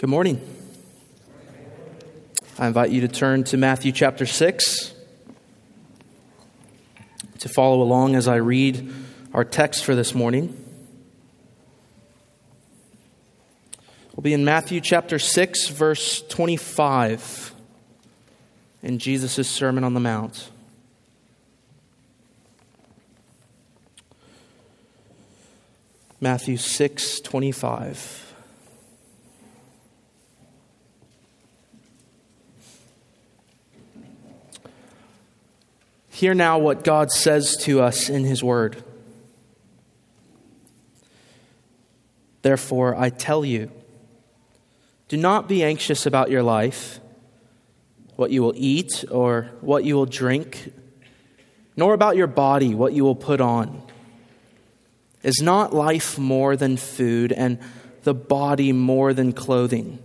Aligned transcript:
Good 0.00 0.08
morning. 0.08 0.40
I 2.58 2.68
invite 2.68 2.90
you 2.90 3.02
to 3.02 3.08
turn 3.08 3.44
to 3.44 3.58
Matthew 3.58 3.92
chapter 3.92 4.24
6 4.24 4.94
to 7.40 7.48
follow 7.50 7.82
along 7.82 8.14
as 8.14 8.26
I 8.26 8.36
read 8.36 8.90
our 9.34 9.44
text 9.44 9.84
for 9.84 9.94
this 9.94 10.14
morning. 10.14 10.56
We'll 14.16 14.22
be 14.22 14.32
in 14.32 14.42
Matthew 14.42 14.80
chapter 14.80 15.18
6, 15.18 15.68
verse 15.68 16.22
25, 16.28 17.54
in 18.82 18.98
Jesus' 18.98 19.50
Sermon 19.50 19.84
on 19.84 19.92
the 19.92 20.00
Mount. 20.00 20.48
Matthew 26.22 26.56
6, 26.56 27.20
25. 27.20 28.29
Hear 36.20 36.34
now 36.34 36.58
what 36.58 36.84
God 36.84 37.10
says 37.10 37.56
to 37.62 37.80
us 37.80 38.10
in 38.10 38.24
His 38.24 38.44
Word. 38.44 38.84
Therefore, 42.42 42.94
I 42.94 43.08
tell 43.08 43.42
you, 43.42 43.70
do 45.08 45.16
not 45.16 45.48
be 45.48 45.64
anxious 45.64 46.04
about 46.04 46.30
your 46.30 46.42
life, 46.42 47.00
what 48.16 48.30
you 48.30 48.42
will 48.42 48.52
eat 48.54 49.02
or 49.10 49.48
what 49.62 49.84
you 49.84 49.94
will 49.94 50.04
drink, 50.04 50.74
nor 51.74 51.94
about 51.94 52.18
your 52.18 52.26
body, 52.26 52.74
what 52.74 52.92
you 52.92 53.02
will 53.02 53.16
put 53.16 53.40
on. 53.40 53.80
Is 55.22 55.40
not 55.40 55.72
life 55.72 56.18
more 56.18 56.54
than 56.54 56.76
food, 56.76 57.32
and 57.32 57.58
the 58.02 58.12
body 58.12 58.72
more 58.72 59.14
than 59.14 59.32
clothing? 59.32 59.98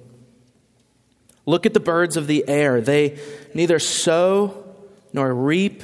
Look 1.45 1.65
at 1.65 1.73
the 1.73 1.81
birds 1.81 2.15
of 2.15 2.27
the 2.27 2.47
air. 2.47 2.79
They 2.79 3.19
neither 3.53 3.79
sow 3.79 4.63
nor 5.11 5.33
reap 5.33 5.83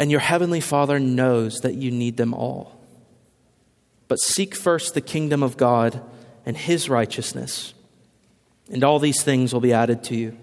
and 0.00 0.10
your 0.10 0.20
heavenly 0.20 0.60
Father 0.60 0.98
knows 0.98 1.58
that 1.58 1.74
you 1.74 1.90
need 1.90 2.16
them 2.16 2.32
all. 2.32 2.80
But 4.08 4.16
seek 4.16 4.56
first 4.56 4.94
the 4.94 5.02
kingdom 5.02 5.42
of 5.42 5.58
God 5.58 6.00
and 6.46 6.56
his 6.56 6.88
righteousness, 6.88 7.74
and 8.72 8.82
all 8.82 8.98
these 8.98 9.22
things 9.22 9.52
will 9.52 9.60
be 9.60 9.74
added 9.74 10.02
to 10.04 10.16
you. 10.16 10.38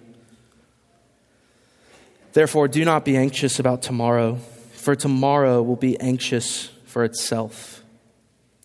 Therefore, 2.34 2.68
do 2.68 2.86
not 2.86 3.04
be 3.04 3.18
anxious 3.18 3.58
about 3.58 3.82
tomorrow, 3.82 4.36
for 4.74 4.96
tomorrow 4.96 5.64
will 5.64 5.76
be 5.76 6.00
anxious 6.00 6.70
for 6.86 7.04
itself. 7.04 7.84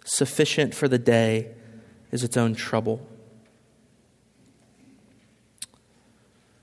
Sufficient 0.05 0.75
for 0.75 0.89
the 0.89 0.99
day 0.99 1.53
is 2.11 2.23
its 2.23 2.37
own 2.37 2.55
trouble. 2.55 3.01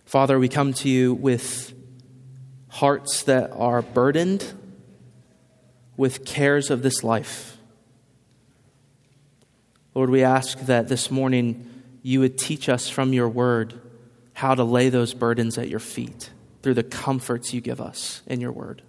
Father, 0.06 0.38
we 0.38 0.50
come 0.50 0.72
to 0.74 0.88
you 0.88 1.16
with 1.16 1.74
hearts 2.80 3.24
that 3.24 3.52
are 3.52 3.82
burdened 3.82 4.54
with 5.98 6.24
cares 6.24 6.70
of 6.70 6.82
this 6.82 7.04
life. 7.04 7.58
Lord, 9.94 10.10
we 10.10 10.24
ask 10.24 10.58
that 10.62 10.88
this 10.88 11.12
morning 11.12 11.70
you 12.02 12.22
would 12.22 12.38
teach 12.38 12.70
us 12.70 12.88
from 12.88 13.12
your 13.12 13.28
word 13.28 13.74
how 14.32 14.56
to 14.56 14.64
lay 14.64 14.88
those 14.88 15.14
burdens 15.14 15.58
at 15.58 15.68
your 15.68 15.82
feet 15.82 16.30
through 16.62 16.76
the 16.76 16.84
comforts 16.84 17.54
you 17.54 17.60
give 17.60 17.82
us 17.82 18.22
in 18.26 18.40
your 18.40 18.54
word. 18.54 18.82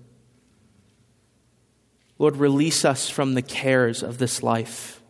Lord, 2.17 2.37
release 2.37 2.85
us 2.85 3.11
from 3.11 3.35
the 3.35 3.43
cares 3.43 4.05
of 4.05 4.19
this 4.19 4.41
life 4.41 5.03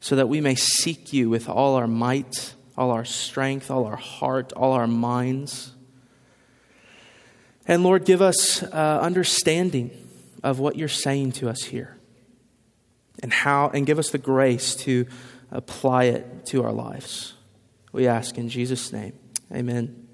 so 0.00 0.16
that 0.16 0.30
we 0.30 0.40
may 0.40 0.54
seek 0.54 1.12
you 1.12 1.28
with 1.28 1.50
all 1.50 1.74
our 1.74 1.86
might, 1.86 2.54
all 2.78 2.92
our 2.92 3.04
strength, 3.04 3.70
all 3.70 3.84
our 3.84 3.96
heart, 3.96 4.54
all 4.54 4.72
our 4.72 4.86
minds. 4.86 5.72
And 7.68 7.82
Lord, 7.82 8.04
give 8.04 8.22
us 8.22 8.62
uh, 8.62 9.00
understanding 9.02 9.90
of 10.42 10.60
what 10.60 10.76
you're 10.76 10.88
saying 10.88 11.32
to 11.32 11.48
us 11.48 11.64
here 11.64 11.96
and 13.22 13.32
how, 13.32 13.70
and 13.70 13.84
give 13.84 13.98
us 13.98 14.10
the 14.10 14.18
grace 14.18 14.76
to 14.76 15.06
apply 15.50 16.04
it 16.04 16.46
to 16.46 16.62
our 16.62 16.72
lives. 16.72 17.34
We 17.92 18.06
ask 18.06 18.38
in 18.38 18.48
Jesus' 18.48 18.92
name. 18.92 19.14
Amen. 19.52 20.06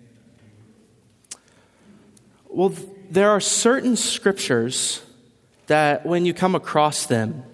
Well, 2.49 2.75
there 3.11 3.31
are 3.31 3.41
certain 3.41 3.97
scriptures 3.97 5.03
that 5.67 6.07
when 6.07 6.25
you 6.25 6.33
come 6.33 6.55
across 6.55 7.07
them, 7.07 7.45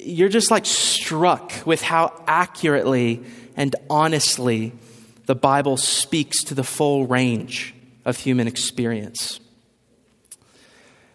you're 0.00 0.28
just 0.28 0.50
like 0.50 0.66
struck 0.66 1.52
with 1.66 1.82
how 1.82 2.22
accurately 2.26 3.24
and 3.56 3.74
honestly 3.90 4.72
the 5.26 5.34
Bible 5.34 5.76
speaks 5.76 6.44
to 6.44 6.54
the 6.54 6.64
full 6.64 7.06
range 7.06 7.74
of 8.08 8.16
human 8.16 8.48
experience. 8.48 9.38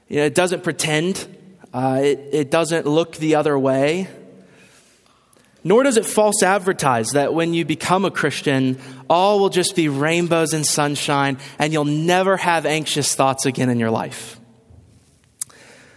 You 0.07 0.17
know, 0.17 0.25
it 0.25 0.35
doesn't 0.35 0.63
pretend, 0.63 1.27
uh, 1.73 2.01
it, 2.03 2.29
it 2.31 2.51
doesn't 2.51 2.85
look 2.85 3.15
the 3.17 3.35
other 3.35 3.57
way. 3.57 4.07
Nor 5.63 5.83
does 5.83 5.97
it 5.97 6.05
false 6.05 6.43
advertise 6.43 7.11
that 7.11 7.33
when 7.33 7.53
you 7.53 7.65
become 7.65 8.05
a 8.05 8.11
Christian, 8.11 8.77
all 9.09 9.39
will 9.39 9.49
just 9.49 9.75
be 9.75 9.87
rainbows 9.87 10.53
and 10.53 10.65
sunshine 10.65 11.39
and 11.57 11.73
you'll 11.73 11.85
never 11.85 12.37
have 12.37 12.65
anxious 12.65 13.15
thoughts 13.15 13.45
again 13.45 13.69
in 13.69 13.79
your 13.79 13.89
life. 13.89 14.39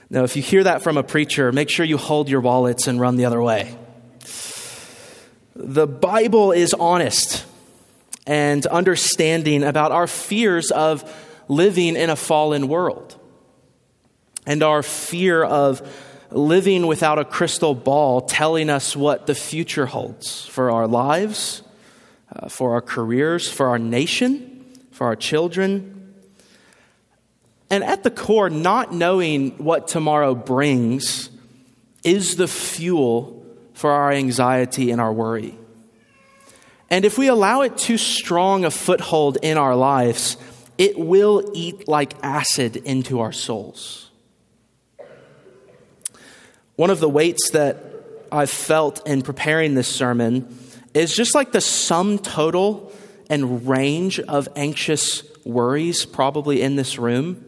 Now, 0.08 0.22
if 0.22 0.36
you 0.36 0.42
hear 0.42 0.64
that 0.64 0.82
from 0.82 0.96
a 0.96 1.02
preacher, 1.02 1.50
make 1.52 1.68
sure 1.68 1.84
you 1.84 1.98
hold 1.98 2.30
your 2.30 2.40
wallets 2.40 2.86
and 2.86 3.00
run 3.00 3.16
the 3.16 3.24
other 3.24 3.42
way. 3.42 3.76
The 5.56 5.86
Bible 5.86 6.52
is 6.52 6.72
honest 6.72 7.44
and 8.26 8.66
understanding 8.66 9.62
about 9.62 9.92
our 9.92 10.06
fears 10.06 10.70
of 10.70 11.04
living 11.48 11.97
in 11.97 12.10
a 12.10 12.16
fallen 12.16 12.69
world 12.69 13.19
and 14.47 14.62
our 14.62 14.82
fear 14.82 15.44
of 15.44 15.82
living 16.31 16.86
without 16.86 17.19
a 17.19 17.25
crystal 17.25 17.75
ball 17.75 18.20
telling 18.20 18.69
us 18.70 18.97
what 18.97 19.26
the 19.26 19.34
future 19.34 19.86
holds 19.86 20.47
for 20.47 20.70
our 20.70 20.86
lives, 20.86 21.62
uh, 22.34 22.48
for 22.48 22.72
our 22.72 22.81
careers, 22.81 23.50
for 23.50 23.69
our 23.69 23.78
nation, 23.78 24.65
for 24.91 25.06
our 25.06 25.16
children. 25.16 26.15
And 27.71 27.84
at 27.84 28.03
the 28.03 28.10
core, 28.10 28.50
not 28.50 28.92
knowing 28.92 29.53
what 29.59 29.89
tomorrow 29.89 30.34
brings 30.34 31.30
is 32.04 32.36
the 32.36 32.48
fuel 32.48 33.45
for 33.74 33.91
our 33.91 34.12
anxiety 34.12 34.91
and 34.91 35.00
our 35.00 35.12
worry. 35.12 35.56
And 36.91 37.04
if 37.04 37.18
we 37.18 37.27
allow 37.28 37.62
it 37.62 37.77
too 37.77 37.98
strong 37.98 38.65
a 38.65 38.71
foothold 38.71 39.38
in 39.42 39.59
our 39.59 39.74
lives, 39.74 40.36
it 40.78 40.98
will 40.98 41.50
eat 41.54 41.88
like 41.88 42.15
acid 42.22 42.77
into 42.77 43.21
our 43.21 43.33
souls. 43.33 44.10
One 46.77 46.91
of 46.91 47.00
the 47.00 47.09
weights 47.09 47.50
that 47.50 47.83
I've 48.30 48.50
felt 48.50 49.06
in 49.06 49.22
preparing 49.22 49.74
this 49.74 49.88
sermon 49.88 50.59
is 50.94 51.15
just 51.15 51.34
like 51.34 51.53
the 51.53 51.60
sum 51.60 52.18
total 52.18 52.92
and 53.30 53.66
range 53.66 54.21
of 54.21 54.48
anxious 54.56 55.22
worries 55.44 56.04
probably 56.04 56.62
in 56.62 56.77
this 56.77 56.98
room. 56.98 57.44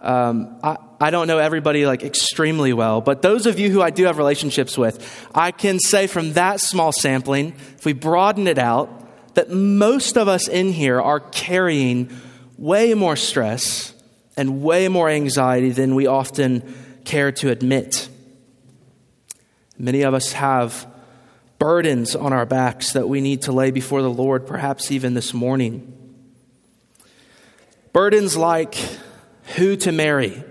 Um, 0.00 0.58
I, 0.62 0.76
I 1.00 1.10
don't 1.10 1.26
know 1.26 1.38
everybody 1.38 1.86
like 1.86 2.02
extremely 2.02 2.72
well, 2.72 3.00
but 3.00 3.22
those 3.22 3.46
of 3.46 3.58
you 3.58 3.70
who 3.70 3.82
I 3.82 3.90
do 3.90 4.04
have 4.04 4.18
relationships 4.18 4.78
with, 4.78 5.28
I 5.34 5.50
can 5.50 5.80
say 5.80 6.06
from 6.06 6.34
that 6.34 6.60
small 6.60 6.92
sampling, 6.92 7.54
if 7.76 7.84
we 7.84 7.92
broaden 7.92 8.46
it 8.46 8.58
out, 8.58 9.34
that 9.34 9.50
most 9.50 10.16
of 10.16 10.28
us 10.28 10.48
in 10.48 10.72
here 10.72 11.00
are 11.00 11.20
carrying 11.20 12.10
way 12.56 12.94
more 12.94 13.16
stress 13.16 13.92
and 14.36 14.62
way 14.62 14.88
more 14.88 15.08
anxiety 15.08 15.70
than 15.70 15.94
we 15.94 16.06
often 16.06 16.62
care 17.04 17.32
to 17.32 17.50
admit. 17.50 18.08
Many 19.78 20.02
of 20.02 20.14
us 20.14 20.32
have 20.32 20.86
burdens 21.58 22.14
on 22.14 22.32
our 22.32 22.46
backs 22.46 22.92
that 22.92 23.08
we 23.08 23.20
need 23.20 23.42
to 23.42 23.52
lay 23.52 23.70
before 23.70 24.02
the 24.02 24.10
Lord, 24.10 24.46
perhaps 24.46 24.90
even 24.90 25.14
this 25.14 25.34
morning. 25.34 25.94
Burdens 27.92 28.36
like 28.36 28.76
who 29.56 29.76
to 29.76 29.92
marry, 29.92 30.42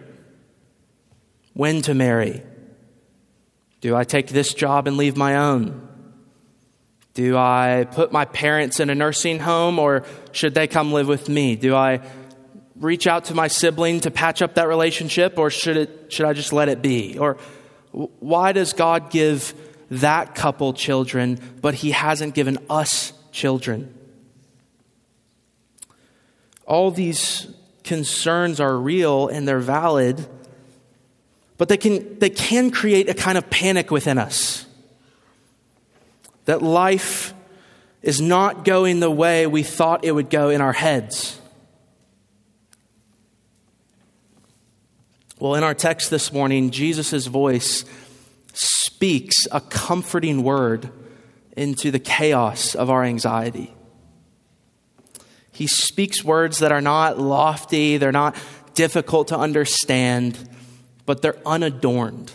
when 1.54 1.82
to 1.84 1.94
marry. 1.94 2.42
Do 3.82 3.96
I 3.96 4.04
take 4.04 4.28
this 4.28 4.54
job 4.54 4.88
and 4.88 4.98
leave 4.98 5.16
my 5.16 5.36
own? 5.36 5.88
Do 7.14 7.38
I 7.38 7.88
put 7.92 8.12
my 8.12 8.26
parents 8.26 8.80
in 8.80 8.90
a 8.90 8.96
nursing 8.96 9.40
home 9.40 9.80
or 9.80 10.04
should 10.32 10.54
they 10.54 10.68
come 10.68 10.94
live 10.94 11.08
with 11.08 11.30
me? 11.30 11.56
Do 11.56 11.76
I 11.76 12.02
reach 12.76 13.08
out 13.08 13.26
to 13.26 13.34
my 13.34 13.48
sibling 13.48 14.02
to 14.02 14.12
patch 14.12 14.42
up 14.42 14.56
that 14.56 14.68
relationship 14.68 15.38
or 15.38 15.50
should, 15.50 15.78
it, 15.78 16.14
should 16.14 16.26
I 16.26 16.34
just 16.34 16.54
let 16.54 16.70
it 16.70 16.82
be? 16.82 17.18
Or 17.18 17.38
why 17.92 18.52
does 18.52 18.74
God 18.74 19.10
give 19.10 19.54
that 19.90 20.36
couple 20.36 20.74
children, 20.74 21.40
but 21.62 21.74
He 21.74 21.92
hasn't 21.92 22.36
given 22.36 22.60
us 22.70 23.14
children? 23.32 23.94
All 26.66 26.92
these 26.92 27.48
concerns 27.88 28.60
are 28.60 28.78
real 28.78 29.30
and 29.30 29.48
they're 29.48 29.60
valid, 29.60 30.28
but 31.58 31.70
they 31.70 31.78
can, 31.78 32.20
they 32.20 32.30
can 32.30 32.70
create 32.70 33.10
a 33.10 33.14
kind 33.14 33.38
of 33.38 33.50
panic 33.50 33.90
within 33.90 34.18
us 34.18 34.66
that 36.46 36.62
life 36.62 37.34
is 38.02 38.22
not 38.22 38.64
going 38.66 39.00
the 39.00 39.12
way 39.12 39.48
we 39.48 39.64
thought 39.64 40.04
it 40.04 40.12
would 40.12 40.30
go 40.30 40.50
in 40.50 40.62
our 40.62 40.74
heads. 40.74 41.40
Well, 45.40 45.56
in 45.56 45.64
our 45.64 45.74
text 45.74 46.10
this 46.10 46.34
morning, 46.34 46.72
Jesus' 46.72 47.28
voice 47.28 47.86
speaks 48.54 49.36
a 49.52 49.62
comforting 49.62 50.44
word 50.44 50.90
into 51.56 51.92
the 51.92 52.00
chaos 52.00 52.76
of 52.76 52.90
our 52.90 53.04
anxiety. 53.04 53.74
He 55.58 55.66
speaks 55.66 56.24
words 56.24 56.60
that 56.60 56.72
are 56.72 56.82
not 56.82 57.18
lofty, 57.18 57.98
they're 57.98 58.12
not 58.12 58.36
difficult 58.76 59.30
to 59.30 59.38
understand, 59.40 60.38
but 61.08 61.24
they're 61.24 61.40
unadorned. 61.48 62.32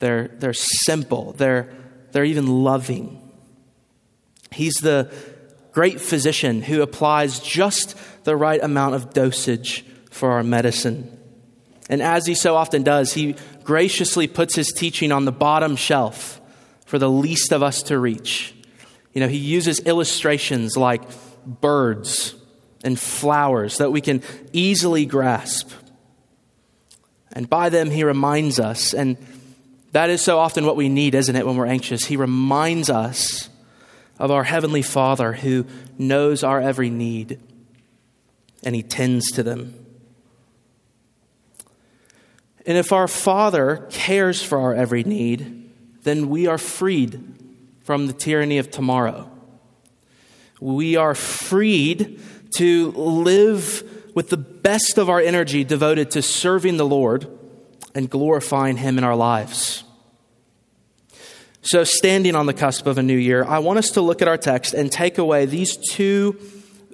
They're, 0.00 0.26
they're 0.26 0.52
simple, 0.52 1.34
they're, 1.34 1.72
they're 2.10 2.24
even 2.24 2.64
loving. 2.64 3.22
He's 4.50 4.74
the 4.74 5.14
great 5.70 6.00
physician 6.00 6.60
who 6.60 6.82
applies 6.82 7.38
just 7.38 7.94
the 8.24 8.34
right 8.34 8.60
amount 8.64 8.96
of 8.96 9.14
dosage 9.14 9.84
for 10.10 10.32
our 10.32 10.42
medicine. 10.42 11.16
And 11.88 12.02
as 12.02 12.26
he 12.26 12.34
so 12.34 12.56
often 12.56 12.82
does, 12.82 13.12
he 13.12 13.36
graciously 13.62 14.26
puts 14.26 14.56
his 14.56 14.72
teaching 14.72 15.12
on 15.12 15.24
the 15.24 15.30
bottom 15.30 15.76
shelf 15.76 16.40
for 16.84 16.98
the 16.98 17.08
least 17.08 17.52
of 17.52 17.62
us 17.62 17.84
to 17.84 17.96
reach. 17.96 18.56
You 19.14 19.20
know, 19.20 19.28
he 19.28 19.36
uses 19.36 19.78
illustrations 19.78 20.76
like 20.76 21.02
birds 21.48 22.34
and 22.84 22.98
flowers 22.98 23.78
that 23.78 23.90
we 23.90 24.00
can 24.00 24.22
easily 24.52 25.06
grasp. 25.06 25.70
And 27.32 27.48
by 27.48 27.68
them, 27.68 27.90
he 27.90 28.04
reminds 28.04 28.60
us, 28.60 28.94
and 28.94 29.16
that 29.92 30.10
is 30.10 30.22
so 30.22 30.38
often 30.38 30.64
what 30.64 30.76
we 30.76 30.88
need, 30.88 31.14
isn't 31.14 31.34
it, 31.34 31.46
when 31.46 31.56
we're 31.56 31.66
anxious? 31.66 32.04
He 32.04 32.16
reminds 32.16 32.90
us 32.90 33.48
of 34.18 34.30
our 34.30 34.44
Heavenly 34.44 34.82
Father 34.82 35.32
who 35.32 35.66
knows 35.96 36.42
our 36.42 36.60
every 36.60 36.90
need 36.90 37.40
and 38.64 38.74
he 38.74 38.82
tends 38.82 39.30
to 39.32 39.42
them. 39.42 39.74
And 42.66 42.76
if 42.76 42.92
our 42.92 43.08
Father 43.08 43.86
cares 43.90 44.42
for 44.42 44.58
our 44.58 44.74
every 44.74 45.04
need, 45.04 45.70
then 46.02 46.28
we 46.28 46.46
are 46.46 46.58
freed 46.58 47.20
from 47.82 48.06
the 48.06 48.12
tyranny 48.12 48.58
of 48.58 48.70
tomorrow. 48.70 49.30
We 50.60 50.96
are 50.96 51.14
freed 51.14 52.20
to 52.56 52.90
live 52.92 54.10
with 54.14 54.30
the 54.30 54.36
best 54.36 54.98
of 54.98 55.08
our 55.08 55.20
energy 55.20 55.64
devoted 55.64 56.10
to 56.12 56.22
serving 56.22 56.76
the 56.76 56.86
Lord 56.86 57.28
and 57.94 58.10
glorifying 58.10 58.76
Him 58.76 58.98
in 58.98 59.04
our 59.04 59.16
lives. 59.16 59.84
So, 61.62 61.84
standing 61.84 62.34
on 62.34 62.46
the 62.46 62.54
cusp 62.54 62.86
of 62.86 62.98
a 62.98 63.02
new 63.02 63.16
year, 63.16 63.44
I 63.44 63.58
want 63.58 63.78
us 63.78 63.90
to 63.92 64.00
look 64.00 64.22
at 64.22 64.28
our 64.28 64.38
text 64.38 64.74
and 64.74 64.90
take 64.90 65.18
away 65.18 65.44
these 65.46 65.76
two 65.76 66.40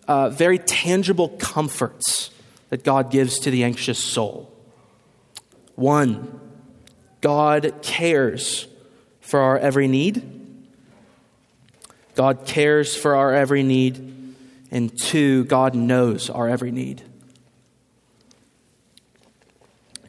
uh, 0.08 0.31
very 0.31 0.58
tangible 0.58 1.28
comforts 1.28 2.31
that 2.70 2.82
God 2.82 3.10
gives 3.10 3.38
to 3.40 3.50
the 3.50 3.64
anxious 3.64 3.99
soul. 3.99 4.52
One, 5.76 6.40
God 7.20 7.75
cares 7.82 8.67
for 9.20 9.40
our 9.40 9.58
every 9.58 9.88
need. 9.88 10.44
God 12.14 12.46
cares 12.46 12.96
for 12.96 13.16
our 13.16 13.34
every 13.34 13.62
need. 13.62 14.12
And 14.70 14.96
two, 14.99 15.44
God 15.44 15.75
knows 15.75 16.31
our 16.31 16.49
every 16.49 16.72
need. 16.72 17.02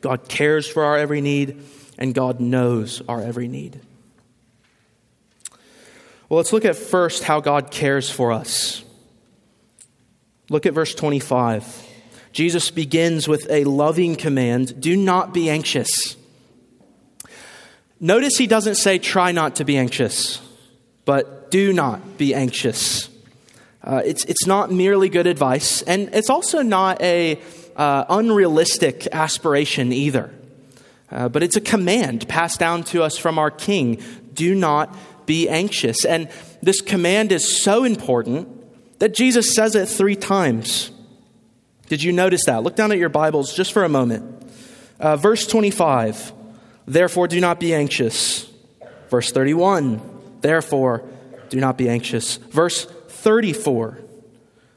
God 0.01 0.27
cares 0.27 0.67
for 0.67 0.83
our 0.83 0.97
every 0.97 1.21
need, 1.21 1.63
and 1.97 2.13
God 2.13 2.39
knows 2.39 3.01
our 3.07 3.21
every 3.21 3.47
need. 3.47 3.79
Well, 6.29 6.37
let's 6.37 6.53
look 6.53 6.65
at 6.65 6.75
first 6.75 7.23
how 7.23 7.39
God 7.39 7.71
cares 7.71 8.09
for 8.09 8.31
us. 8.31 8.83
Look 10.49 10.65
at 10.65 10.73
verse 10.73 10.93
25. 10.93 11.87
Jesus 12.33 12.69
begins 12.69 13.27
with 13.27 13.49
a 13.49 13.63
loving 13.63 14.15
command 14.15 14.79
do 14.81 14.95
not 14.95 15.33
be 15.33 15.49
anxious. 15.49 16.17
Notice 17.99 18.37
he 18.37 18.45
doesn't 18.45 18.75
say 18.75 18.99
try 18.99 19.31
not 19.31 19.55
to 19.55 19.65
be 19.65 19.77
anxious, 19.77 20.41
do 21.49 21.73
not 21.73 22.17
be 22.17 22.33
anxious. 22.33 23.09
Uh, 23.83 24.01
it's, 24.03 24.25
it's 24.25 24.47
not 24.47 24.71
merely 24.71 25.09
good 25.09 25.27
advice, 25.27 25.81
and 25.83 26.09
it's 26.13 26.29
also 26.29 26.61
not 26.61 27.01
a 27.01 27.39
uh, 27.75 28.05
unrealistic 28.09 29.07
aspiration 29.11 29.91
either. 29.91 30.33
Uh, 31.11 31.29
but 31.29 31.43
it's 31.43 31.55
a 31.55 31.61
command 31.61 32.27
passed 32.27 32.59
down 32.59 32.83
to 32.83 33.03
us 33.03 33.17
from 33.17 33.37
our 33.37 33.51
King 33.51 34.01
do 34.33 34.53
not 34.53 34.95
be 35.25 35.47
anxious. 35.49 36.05
And 36.05 36.29
this 36.61 36.81
command 36.81 37.31
is 37.31 37.61
so 37.61 37.83
important 37.83 38.49
that 38.99 39.13
Jesus 39.13 39.53
says 39.53 39.75
it 39.75 39.87
three 39.87 40.15
times. 40.15 40.91
Did 41.87 42.03
you 42.03 42.11
notice 42.11 42.45
that? 42.45 42.63
Look 42.63 42.75
down 42.75 42.91
at 42.91 42.97
your 42.97 43.09
Bibles 43.09 43.53
just 43.53 43.71
for 43.71 43.83
a 43.83 43.89
moment. 43.89 44.51
Uh, 44.99 45.17
verse 45.17 45.45
25, 45.45 46.33
therefore 46.87 47.27
do 47.27 47.39
not 47.39 47.59
be 47.59 47.73
anxious. 47.73 48.49
Verse 49.09 49.31
31, 49.31 50.01
therefore 50.41 51.07
do 51.55 51.61
not 51.61 51.77
be 51.77 51.87
anxious. 51.87 52.35
Verse 52.35 52.83
34, 52.83 53.97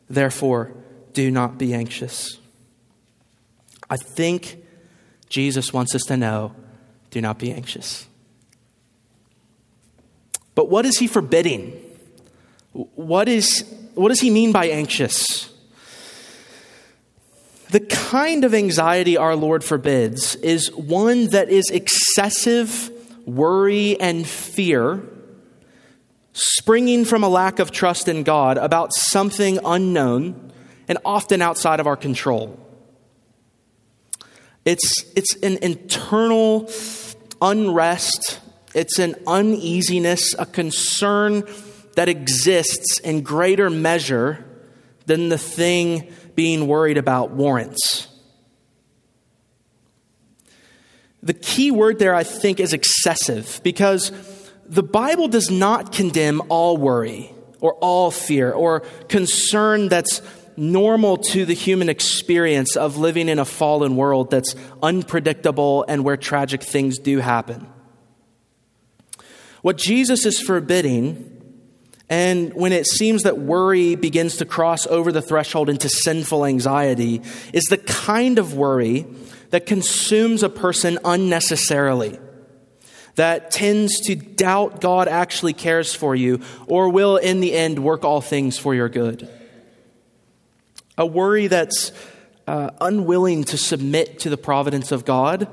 therefore 0.09 0.71
do 1.13 1.29
not 1.29 1.59
be 1.59 1.75
anxious. 1.75 2.39
I 3.91 3.97
think 3.97 4.59
Jesus 5.29 5.73
wants 5.73 5.93
us 5.97 6.03
to 6.03 6.17
know 6.17 6.55
do 7.11 7.21
not 7.21 7.41
be 7.41 7.51
anxious. 7.51 8.07
But 10.55 10.71
what 10.71 10.87
is 10.87 10.99
he 10.99 11.09
forbidding? 11.09 11.73
What, 12.73 13.29
is, 13.29 13.65
what 13.97 14.11
does 14.11 14.21
he 14.21 14.31
mean 14.31 14.53
by 14.53 14.67
anxious? 14.67 15.53
The 17.71 17.81
kind 17.81 18.45
of 18.45 18.55
anxiety 18.55 19.17
our 19.17 19.35
Lord 19.35 19.65
forbids 19.65 20.37
is 20.37 20.73
one 20.73 21.31
that 21.31 21.49
is 21.49 21.71
excessive 21.71 22.93
worry 23.27 24.01
and 24.01 24.25
fear, 24.25 25.03
springing 26.39 27.05
from 27.05 27.25
a 27.25 27.29
lack 27.29 27.59
of 27.59 27.73
trust 27.73 28.07
in 28.07 28.23
God 28.23 28.59
about 28.59 28.95
something 28.95 29.59
unknown 29.65 30.53
and 30.87 30.99
often 31.05 31.43
outside 31.43 31.81
of 31.81 31.87
our 31.87 31.97
control. 31.97 32.59
It's, 34.65 35.05
it's 35.17 35.35
an 35.43 35.59
internal 35.63 36.71
unrest, 37.43 38.41
it's 38.75 38.99
an 38.99 39.17
uneasiness, 39.27 40.35
a 40.39 40.47
concern 40.47 41.43
that 41.97 42.09
exists 42.09 43.01
in 43.01 43.23
greater 43.23 43.69
measure 43.69 44.45
than 45.07 45.31
the 45.31 45.39
thing 45.39 46.13
being 46.37 46.69
worried 46.69 46.99
about 46.99 47.33
warrants. 47.33 48.07
The 51.21 51.35
key 51.35 51.73
word 51.73 51.99
there, 51.99 52.15
I 52.15 52.23
think, 52.23 52.61
is 52.61 52.73
excessive 52.73 53.61
because 53.65 54.13
the 54.69 54.83
Bible 54.83 55.29
does 55.29 55.51
not 55.51 55.93
condemn 55.93 56.43
all 56.49 56.77
worry 56.77 57.33
or 57.61 57.75
all 57.75 58.11
fear 58.11 58.53
or 58.53 58.81
concern 59.09 59.89
that's 59.89 60.23
normal 60.57 61.17
to 61.17 61.45
the 61.45 61.55
human 61.55 61.89
experience 61.89 62.77
of 62.77 62.97
living 62.97 63.29
in 63.29 63.39
a 63.39 63.45
fallen 63.45 63.97
world 63.97 64.31
that's 64.31 64.55
unpredictable 64.83 65.85
and 65.89 66.05
where 66.05 66.17
tragic 66.17 66.63
things 66.63 66.99
do 66.99 67.19
happen. 67.19 67.67
What 69.63 69.77
Jesus 69.77 70.27
is 70.27 70.41
forbidding 70.41 71.37
And 72.11 72.55
when 72.55 72.73
it 72.73 72.87
seems 72.87 73.25
that 73.25 73.39
worry 73.39 73.95
begins 73.95 74.37
to 74.39 74.45
cross 74.45 74.87
over 74.87 75.13
the 75.13 75.21
threshold 75.21 75.69
into 75.69 75.89
sinful 75.89 76.47
anxiety, 76.47 77.21
is 77.53 77.65
the 77.65 77.77
kind 77.79 78.39
of 78.39 78.55
worry 78.55 79.07
that 79.51 79.67
consumes 79.67 80.43
a 80.43 80.49
person 80.49 80.99
unnecessarily, 81.05 82.19
that 83.19 83.51
tends 83.51 84.01
to 84.01 84.15
doubt 84.15 84.81
God 84.81 85.09
actually 85.09 85.53
cares 85.53 85.93
for 85.93 86.15
you 86.15 86.41
or 86.67 86.89
will 86.89 87.17
in 87.17 87.41
the 87.41 87.53
end 87.53 87.81
work 87.81 88.05
all 88.05 88.21
things 88.21 88.57
for 88.57 88.75
your 88.75 88.89
good. 88.89 89.29
A 90.97 91.05
worry 91.05 91.49
that's 91.49 91.93
uh, 92.47 92.71
unwilling 92.81 93.45
to 93.45 93.59
submit 93.59 94.21
to 94.21 94.31
the 94.31 94.37
providence 94.37 94.93
of 94.93 95.05
God 95.05 95.49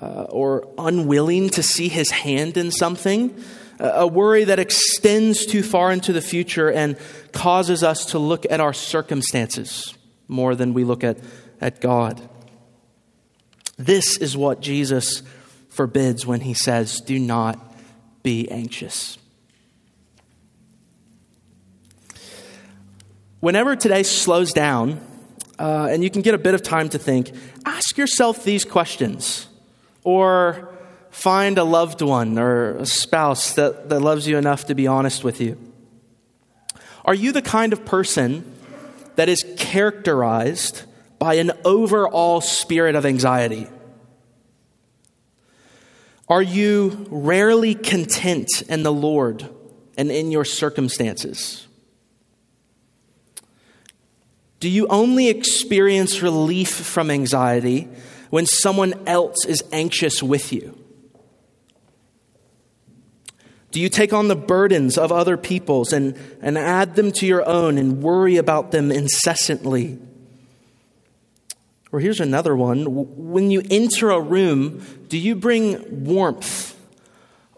uh, 0.00 0.22
or 0.30 0.66
unwilling 0.78 1.50
to 1.50 1.62
see 1.62 1.88
his 1.88 2.10
hand 2.10 2.56
in 2.56 2.70
something 2.70 3.34
a 3.78 4.06
worry 4.06 4.44
that 4.44 4.60
extends 4.60 5.44
too 5.44 5.62
far 5.62 5.90
into 5.90 6.12
the 6.12 6.20
future 6.20 6.70
and 6.70 6.96
causes 7.32 7.82
us 7.82 8.06
to 8.06 8.18
look 8.18 8.46
at 8.48 8.60
our 8.60 8.72
circumstances 8.72 9.92
more 10.28 10.54
than 10.54 10.72
we 10.72 10.84
look 10.84 11.02
at, 11.02 11.18
at 11.60 11.80
God. 11.80 12.20
This 13.76 14.16
is 14.18 14.36
what 14.36 14.60
Jesus 14.60 15.22
forbids 15.72 16.26
when 16.26 16.40
he 16.40 16.54
says, 16.54 17.00
Do 17.00 17.18
not 17.18 17.58
be 18.22 18.50
anxious. 18.50 19.18
Whenever 23.40 23.74
today 23.74 24.04
slows 24.04 24.52
down, 24.52 25.00
uh, 25.58 25.88
and 25.90 26.04
you 26.04 26.10
can 26.10 26.22
get 26.22 26.34
a 26.34 26.38
bit 26.38 26.54
of 26.54 26.62
time 26.62 26.88
to 26.90 26.98
think, 26.98 27.32
ask 27.64 27.98
yourself 27.98 28.44
these 28.44 28.64
questions. 28.64 29.48
Or 30.04 30.68
find 31.10 31.58
a 31.58 31.64
loved 31.64 32.02
one 32.02 32.38
or 32.38 32.76
a 32.78 32.86
spouse 32.86 33.54
that, 33.54 33.88
that 33.90 34.00
loves 34.00 34.26
you 34.26 34.38
enough 34.38 34.66
to 34.66 34.74
be 34.74 34.86
honest 34.86 35.22
with 35.22 35.40
you? 35.40 35.58
Are 37.04 37.14
you 37.14 37.32
the 37.32 37.42
kind 37.42 37.72
of 37.72 37.84
person 37.84 38.50
that 39.16 39.28
is 39.28 39.44
characterized 39.58 40.82
by 41.18 41.34
an 41.34 41.52
overall 41.64 42.40
spirit 42.40 42.94
of 42.94 43.04
anxiety? 43.04 43.68
Are 46.32 46.40
you 46.40 47.06
rarely 47.10 47.74
content 47.74 48.62
in 48.66 48.84
the 48.84 48.90
Lord 48.90 49.46
and 49.98 50.10
in 50.10 50.30
your 50.30 50.46
circumstances? 50.46 51.66
Do 54.58 54.70
you 54.70 54.86
only 54.86 55.28
experience 55.28 56.22
relief 56.22 56.70
from 56.70 57.10
anxiety 57.10 57.86
when 58.30 58.46
someone 58.46 58.94
else 59.06 59.44
is 59.44 59.62
anxious 59.72 60.22
with 60.22 60.54
you? 60.54 60.78
Do 63.70 63.78
you 63.78 63.90
take 63.90 64.14
on 64.14 64.28
the 64.28 64.34
burdens 64.34 64.96
of 64.96 65.12
other 65.12 65.36
people's 65.36 65.92
and, 65.92 66.16
and 66.40 66.56
add 66.56 66.94
them 66.94 67.12
to 67.12 67.26
your 67.26 67.46
own 67.46 67.76
and 67.76 68.02
worry 68.02 68.38
about 68.38 68.70
them 68.70 68.90
incessantly? 68.90 69.98
Or 71.92 72.00
here's 72.00 72.20
another 72.20 72.56
one. 72.56 72.86
When 72.88 73.50
you 73.50 73.62
enter 73.70 74.10
a 74.10 74.20
room, 74.20 74.84
do 75.08 75.18
you 75.18 75.36
bring 75.36 76.04
warmth? 76.04 76.74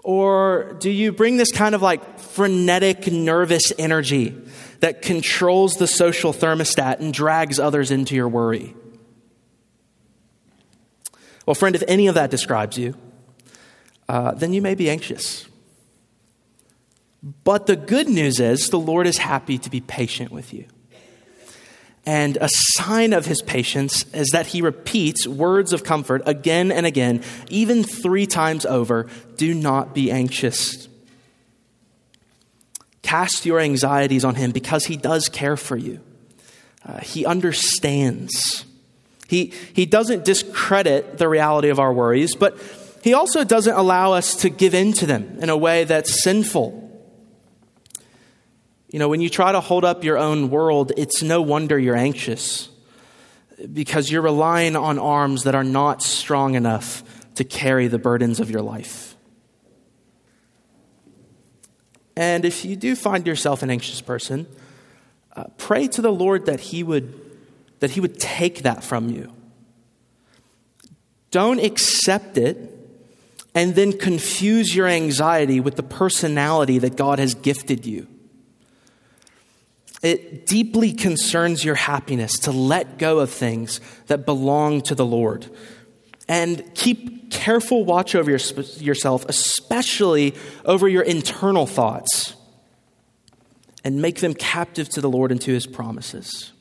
Or 0.03 0.77
do 0.81 0.91
you 0.91 1.13
bring 1.13 1.37
this 1.37 1.53
kind 1.53 1.75
of 1.75 1.81
like 1.81 2.19
frenetic, 2.19 3.07
nervous 3.11 3.73
energy 3.79 4.37
that 4.81 5.01
controls 5.01 5.77
the 5.77 5.87
social 5.87 6.33
thermostat 6.33 6.99
and 6.99 7.15
drags 7.15 7.61
others 7.61 7.93
into 7.93 8.17
your 8.17 8.29
worry? 8.29 8.75
Well, 11.47 11.55
friend, 11.55 11.77
if 11.77 11.85
any 11.87 12.09
of 12.09 12.17
that 12.17 12.31
describes 12.31 12.77
you, 12.77 12.95
uh, 14.09 14.33
then 14.33 14.53
you 14.53 14.61
may 14.61 14.75
be 14.75 14.91
anxious. 14.91 15.47
But 17.23 17.67
the 17.67 17.77
good 17.77 18.09
news 18.09 18.41
is 18.41 18.69
the 18.69 18.79
Lord 18.79 19.07
is 19.07 19.17
happy 19.17 19.59
to 19.59 19.71
be 19.71 19.81
patient 19.81 20.31
with 20.31 20.53
you. 20.53 20.67
And 22.07 22.37
a 22.41 22.49
sign 22.51 23.15
of 23.15 23.27
his 23.27 23.41
patience 23.41 24.05
is 24.13 24.29
that 24.33 24.49
he 24.49 24.61
repeats 24.61 25.27
words 25.27 25.73
of 25.73 25.85
comfort 25.85 26.23
again 26.27 26.71
and 26.71 26.85
again, 26.85 27.23
even 27.49 27.83
three 27.83 28.27
times 28.27 28.67
over 28.67 29.09
do 29.37 29.55
not 29.55 29.95
be 29.95 30.11
anxious. 30.11 30.89
Cast 33.03 33.47
your 33.47 33.59
anxieties 33.59 34.25
on 34.25 34.35
him 34.35 34.51
because 34.51 34.85
he 34.85 34.97
does 34.97 35.29
care 35.29 35.57
for 35.57 35.77
you. 35.77 36.01
Uh, 36.87 37.01
he 37.01 37.25
understands. 37.25 38.67
He, 39.27 39.55
he 39.73 39.87
doesn't 39.87 40.27
discredit 40.27 41.17
the 41.17 41.29
reality 41.29 41.71
of 41.71 41.79
our 41.79 41.93
worries, 41.93 42.35
but 42.37 42.59
he 43.03 43.15
also 43.15 43.45
doesn't 43.45 43.75
allow 43.75 44.13
us 44.13 44.37
to 44.37 44.51
give 44.51 44.75
in 44.75 44.93
to 44.95 45.07
them 45.07 45.39
in 45.41 45.49
a 45.49 45.57
way 45.57 45.85
that's 45.85 46.23
sinful 46.23 46.84
you 48.95 49.01
know, 49.01 49.09
when 49.09 49.21
you 49.21 49.29
try 49.29 49.51
to 49.51 49.59
hold 49.59 49.85
up 49.85 50.05
your 50.05 50.17
own 50.17 50.51
world, 50.51 50.93
it's 50.97 51.21
no 51.21 51.43
wonder 51.43 51.77
you're 51.77 51.97
anxious 51.97 52.69
because 53.73 54.09
you're 54.09 54.23
relying 54.23 54.77
on 54.77 55.01
arms 55.01 55.43
that 55.43 55.57
are 55.57 55.65
not 55.65 56.01
strong 56.01 56.55
enough 56.55 57.03
to 57.35 57.43
carry 57.43 57.89
the 57.89 57.99
burdens 57.99 58.39
of 58.39 58.53
your 58.53 58.63
life. 58.63 59.17
And 62.15 62.45
if 62.45 62.65
you 62.65 62.77
do 62.77 62.95
find 62.95 63.27
yourself 63.27 63.65
an 63.65 63.71
anxious 63.71 64.01
person, 64.01 64.47
uh, 65.35 65.47
pray 65.59 65.89
to 65.89 66.01
the 66.01 66.13
Lord 66.13 66.47
that 66.47 66.61
he 66.61 66.85
would 66.85 67.21
that 67.81 67.91
he 67.91 68.01
would 68.01 68.21
take 68.21 68.63
that 68.63 68.85
from 68.85 69.09
you. 69.09 69.33
Don't 71.33 71.59
accept 71.59 72.39
it 72.39 72.57
and 73.57 73.75
then 73.75 73.99
confuse 73.99 74.73
your 74.73 74.87
anxiety 74.87 75.59
with 75.59 75.75
the 75.75 75.83
personality 75.83 76.79
that 76.79 76.95
God 76.95 77.19
has 77.19 77.35
gifted 77.35 77.87
you. 77.87 78.07
It 80.05 80.45
deeply 80.45 80.93
concerns 80.93 81.65
your 81.65 81.77
happiness 81.77 82.39
to 82.41 82.53
let 82.53 82.99
go 82.99 83.21
of 83.21 83.31
things 83.31 83.81
that 84.07 84.27
belong 84.27 84.83
to 84.83 84.95
the 84.95 85.07
Lord. 85.07 85.49
And 86.29 86.63
keep 86.75 87.31
careful 87.31 87.87
watch 87.87 88.15
over 88.15 88.31
your, 88.31 88.41
yourself, 88.81 89.25
especially 89.31 90.35
over 90.67 90.87
your 90.89 91.03
internal 91.03 91.67
thoughts, 91.67 92.35
and 93.83 94.03
make 94.03 94.21
them 94.21 94.35
captive 94.35 94.91
to 94.91 95.01
the 95.01 95.09
Lord 95.09 95.33
and 95.33 95.41
to 95.41 95.53
his 95.53 95.67
promises. 95.67 96.53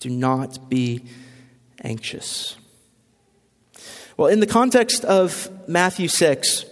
Do 0.00 0.10
not 0.10 0.68
be 0.68 1.02
anxious. 1.82 2.56
Well, 4.18 4.28
in 4.28 4.40
the 4.40 4.46
context 4.46 5.02
of 5.06 5.50
Matthew 5.66 6.08
6, 6.08 6.66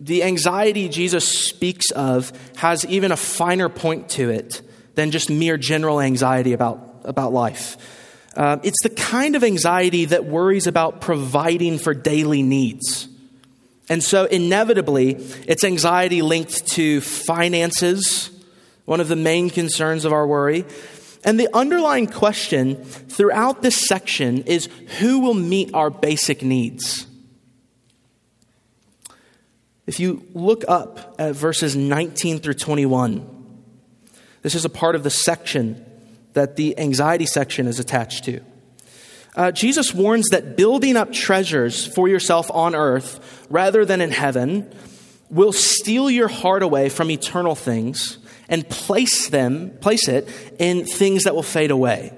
the 0.00 0.24
anxiety 0.24 0.88
Jesus 0.88 1.28
speaks 1.28 1.90
of 1.90 2.32
has 2.56 2.86
even 2.86 3.12
a 3.12 3.16
finer 3.16 3.68
point 3.68 4.08
to 4.10 4.30
it 4.30 4.62
than 4.94 5.10
just 5.10 5.30
mere 5.30 5.58
general 5.58 6.00
anxiety 6.00 6.54
about, 6.54 7.02
about 7.04 7.32
life. 7.32 7.76
Uh, 8.34 8.58
it's 8.62 8.82
the 8.82 8.90
kind 8.90 9.36
of 9.36 9.44
anxiety 9.44 10.06
that 10.06 10.24
worries 10.24 10.66
about 10.66 11.00
providing 11.00 11.78
for 11.78 11.94
daily 11.94 12.42
needs. 12.42 13.08
And 13.88 14.02
so, 14.02 14.24
inevitably, 14.24 15.14
it's 15.48 15.64
anxiety 15.64 16.22
linked 16.22 16.66
to 16.68 17.00
finances, 17.00 18.30
one 18.84 19.00
of 19.00 19.08
the 19.08 19.16
main 19.16 19.50
concerns 19.50 20.04
of 20.04 20.12
our 20.12 20.26
worry. 20.26 20.64
And 21.24 21.38
the 21.38 21.48
underlying 21.52 22.06
question 22.06 22.84
throughout 22.84 23.62
this 23.62 23.88
section 23.88 24.44
is 24.44 24.68
who 25.00 25.18
will 25.18 25.34
meet 25.34 25.74
our 25.74 25.90
basic 25.90 26.42
needs? 26.42 27.06
If 29.86 30.00
you 30.00 30.26
look 30.34 30.64
up 30.68 31.16
at 31.18 31.34
verses 31.34 31.74
19 31.76 32.40
through 32.40 32.54
21, 32.54 33.26
this 34.42 34.54
is 34.54 34.64
a 34.64 34.68
part 34.68 34.94
of 34.94 35.02
the 35.02 35.10
section 35.10 35.84
that 36.32 36.56
the 36.56 36.78
anxiety 36.78 37.26
section 37.26 37.66
is 37.66 37.80
attached 37.80 38.24
to. 38.24 38.40
Uh, 39.36 39.52
Jesus 39.52 39.94
warns 39.94 40.28
that 40.28 40.56
building 40.56 40.96
up 40.96 41.12
treasures 41.12 41.86
for 41.86 42.08
yourself 42.08 42.50
on 42.50 42.74
earth 42.74 43.46
rather 43.48 43.84
than 43.84 44.00
in 44.00 44.10
heaven 44.10 44.72
will 45.28 45.52
steal 45.52 46.10
your 46.10 46.28
heart 46.28 46.62
away 46.62 46.88
from 46.88 47.10
eternal 47.10 47.54
things 47.54 48.18
and 48.48 48.68
place 48.68 49.28
them 49.28 49.70
place 49.80 50.08
it 50.08 50.28
in 50.58 50.84
things 50.84 51.24
that 51.24 51.34
will 51.34 51.44
fade 51.44 51.70
away. 51.70 52.12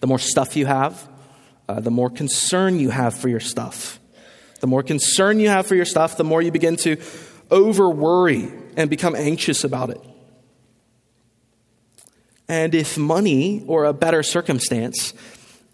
The 0.00 0.08
more 0.08 0.18
stuff 0.18 0.56
you 0.56 0.66
have, 0.66 1.08
uh, 1.68 1.80
the 1.80 1.90
more 1.90 2.10
concern 2.10 2.80
you 2.80 2.90
have 2.90 3.14
for 3.14 3.28
your 3.28 3.40
stuff. 3.40 4.00
The 4.66 4.70
more 4.70 4.82
concern 4.82 5.38
you 5.38 5.48
have 5.48 5.68
for 5.68 5.76
your 5.76 5.84
stuff, 5.84 6.16
the 6.16 6.24
more 6.24 6.42
you 6.42 6.50
begin 6.50 6.74
to 6.78 6.96
over 7.52 7.88
worry 7.88 8.50
and 8.76 8.90
become 8.90 9.14
anxious 9.14 9.62
about 9.62 9.90
it. 9.90 10.00
And 12.48 12.74
if 12.74 12.98
money 12.98 13.62
or 13.68 13.84
a 13.84 13.92
better 13.92 14.24
circumstance 14.24 15.14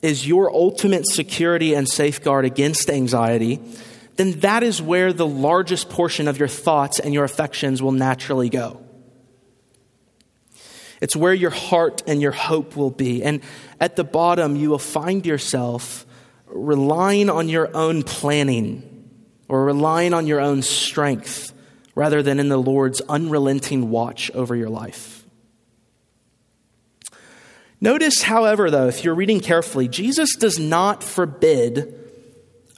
is 0.03 0.29
your 0.29 0.55
ultimate 0.55 1.07
security 1.07 1.73
and 1.73 1.89
safeguard 1.89 2.45
against 2.45 2.91
anxiety, 2.91 3.63
then 4.17 4.41
that 4.41 4.63
is 4.63 4.83
where 4.83 5.15
the 5.15 5.27
largest 5.27 5.89
portion 5.89 6.29
of 6.29 6.39
your 6.39 6.49
thoughts 6.49 6.99
and 6.99 7.15
your 7.15 7.25
affections 7.25 7.81
will 7.81 7.93
naturally 7.93 8.51
go. 8.51 8.79
It's 11.01 11.17
where 11.17 11.33
your 11.33 11.49
heart 11.49 12.03
and 12.07 12.21
your 12.21 12.33
hope 12.33 12.77
will 12.77 12.91
be. 12.91 13.23
And 13.23 13.41
at 13.81 13.97
the 13.97 14.05
bottom, 14.05 14.55
you 14.55 14.69
will 14.69 14.79
find 14.79 15.25
yourself 15.25 16.05
relying 16.53 17.31
on 17.31 17.49
your 17.49 17.75
own 17.75 18.03
planning 18.03 19.09
or 19.49 19.65
relying 19.65 20.15
on 20.15 20.27
your 20.27 20.41
own 20.41 20.63
strength 20.63 21.53
rather 21.95 22.23
than 22.23 22.41
in 22.41 22.49
the 22.49 22.57
Lord's 22.57 23.01
unrelenting 23.03 23.91
watch 23.91 24.31
over 24.33 24.55
your 24.57 24.71
life. 24.71 25.25
Notice, 27.81 28.23
however, 28.23 28.71
though, 28.71 28.87
if 28.87 29.03
you're 29.03 29.15
reading 29.15 29.41
carefully, 29.41 29.89
Jesus 29.89 30.37
does 30.37 30.59
not 30.59 31.03
forbid 31.03 31.99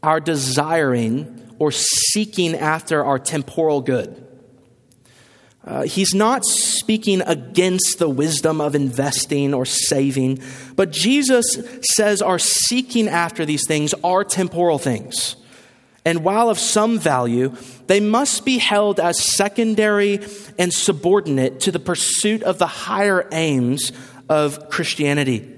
our 0.02 0.18
desiring 0.18 1.52
or 1.58 1.70
seeking 1.70 2.54
after 2.54 3.04
our 3.04 3.18
temporal 3.18 3.82
good. 3.82 4.26
Uh, 5.66 5.82
he's 5.82 6.14
not 6.14 6.44
speaking 6.44 7.22
against 7.22 7.98
the 7.98 8.08
wisdom 8.08 8.60
of 8.60 8.74
investing 8.74 9.54
or 9.54 9.64
saving, 9.64 10.38
but 10.76 10.90
Jesus 10.90 11.58
says 11.94 12.20
our 12.20 12.38
seeking 12.38 13.08
after 13.08 13.46
these 13.46 13.66
things 13.66 13.94
are 14.04 14.24
temporal 14.24 14.78
things. 14.78 15.36
And 16.04 16.22
while 16.22 16.50
of 16.50 16.58
some 16.58 16.98
value, 16.98 17.56
they 17.86 17.98
must 17.98 18.44
be 18.44 18.58
held 18.58 19.00
as 19.00 19.18
secondary 19.18 20.20
and 20.58 20.70
subordinate 20.70 21.60
to 21.60 21.72
the 21.72 21.78
pursuit 21.78 22.42
of 22.42 22.58
the 22.58 22.66
higher 22.66 23.26
aims 23.32 23.90
of 24.28 24.68
Christianity, 24.68 25.50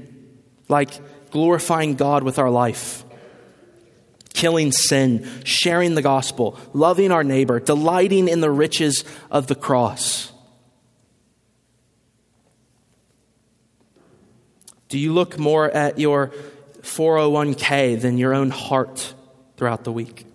like 0.68 0.90
glorifying 1.32 1.96
God 1.96 2.22
with 2.22 2.38
our 2.38 2.50
life 2.50 3.05
killing 4.36 4.70
sin, 4.70 5.26
sharing 5.44 5.94
the 5.94 6.02
gospel, 6.02 6.58
loving 6.74 7.10
our 7.10 7.24
neighbor, 7.24 7.58
delighting 7.58 8.28
in 8.28 8.40
the 8.40 8.50
riches 8.50 9.02
of 9.30 9.46
the 9.48 9.54
cross. 9.54 10.30
Do 14.88 14.98
you 14.98 15.12
look 15.12 15.38
more 15.38 15.68
at 15.68 15.98
your 15.98 16.32
401k 16.82 18.00
than 18.00 18.18
your 18.18 18.34
own 18.34 18.50
heart 18.50 19.14
throughout 19.56 19.84
the 19.84 19.92
week? 19.92 20.26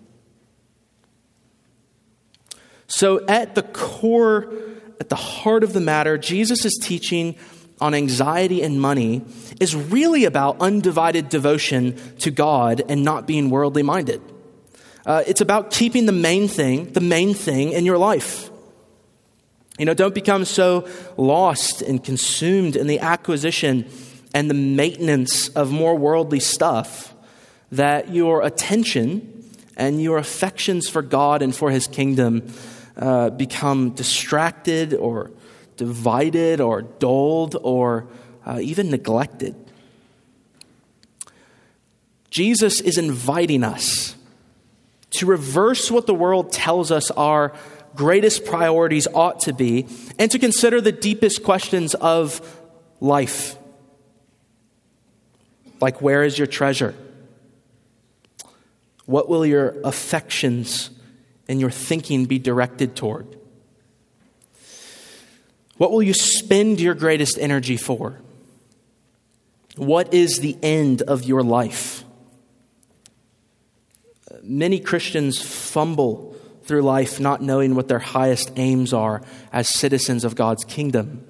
So, 2.88 3.25
at 3.27 3.55
the 3.55 3.63
core, 3.63 4.51
at 5.00 5.08
the 5.10 5.15
heart 5.15 5.63
of 5.63 5.72
the 5.72 5.79
matter, 5.79 6.17
Jesus 6.17 6.65
is 6.65 6.77
teaching 6.81 7.36
on 7.82 7.94
anxiety 7.94 8.62
and 8.62 8.80
money 8.80 9.24
is 9.60 9.76
really 9.76 10.26
about 10.26 10.62
undivided 10.62 11.30
devotion 11.30 11.98
to 12.20 12.32
God 12.32 12.82
and 12.88 13.04
not 13.04 13.28
being 13.28 13.50
worldly 13.50 13.84
minded. 13.84 14.22
Uh, 15.06 15.24
it's 15.26 15.42
about 15.42 15.72
keeping 15.72 16.06
the 16.06 16.12
main 16.12 16.48
thing, 16.48 16.94
the 16.94 17.02
main 17.02 17.34
thing 17.34 17.72
in 17.72 17.86
your 17.86 17.98
life. 17.98 18.50
You 19.80 19.86
know, 19.86 19.94
don't 19.94 20.14
become 20.14 20.46
so 20.46 20.88
lost 21.18 21.82
and 21.82 22.04
consumed 22.04 22.76
in 22.76 22.88
the 22.88 23.00
acquisition 23.00 23.90
and 24.34 24.50
the 24.50 24.54
maintenance 24.54 25.50
of 25.50 25.72
more 25.72 25.96
worldly 25.96 26.40
stuff 26.40 27.14
that 27.72 28.14
your 28.14 28.44
attention 28.44 29.50
and 29.76 30.02
your 30.02 30.18
affections 30.18 30.88
for 30.88 31.02
God 31.02 31.42
and 31.42 31.56
for 31.56 31.72
His 31.72 31.88
kingdom 31.88 32.54
uh, 32.98 33.30
become 33.32 33.92
distracted 33.92 34.94
or 34.94 35.32
divided 35.82 36.62
or 36.62 36.84
dulled 36.84 37.58
or 37.64 38.08
uh, 38.46 38.60
even 38.62 38.92
neglected. 38.92 39.56
Jesus 42.30 42.80
is 42.82 43.00
inviting 43.00 43.64
us 43.64 44.16
to 45.10 45.26
reverse 45.26 45.90
what 45.90 46.06
the 46.06 46.14
world 46.14 46.52
tells 46.52 46.92
us 46.92 47.10
our 47.10 47.52
greatest 47.96 48.46
priorities 48.46 49.08
ought 49.12 49.40
to 49.40 49.54
be 49.54 49.88
and 50.20 50.30
to 50.30 50.38
consider 50.38 50.82
the 50.82 50.92
deepest 50.92 51.44
questions 51.44 51.96
of 51.96 52.40
life. 53.00 53.58
Like, 55.82 56.00
where 56.00 56.24
is 56.24 56.38
your 56.38 56.46
treasure? 56.46 56.94
What 59.08 59.28
will 59.30 59.48
your 59.48 59.82
affections 59.84 60.92
and 61.48 61.60
your 61.60 61.72
thinking 61.72 62.26
be 62.26 62.38
directed 62.38 62.96
toward? 62.96 63.41
What 65.82 65.92
will 65.92 66.04
you 66.04 66.14
spend 66.14 66.80
your 66.80 66.94
greatest 66.94 67.40
energy 67.40 67.76
for? 67.76 68.22
What 69.78 70.14
is 70.14 70.38
the 70.38 70.56
end 70.62 71.02
of 71.02 71.24
your 71.24 71.42
life? 71.42 72.04
Many 74.44 74.79
Christians 74.79 75.42
fumble 75.42 76.36
through 76.66 76.84
life 76.84 77.20
not 77.20 77.42
knowing 77.42 77.74
what 77.74 77.88
their 77.88 77.98
highest 77.98 78.51
aims 78.58 78.94
are 78.94 79.24
as 79.51 79.70
citizens 79.70 80.24
of 80.24 80.36
God's 80.36 80.64
kingdom. 80.66 81.25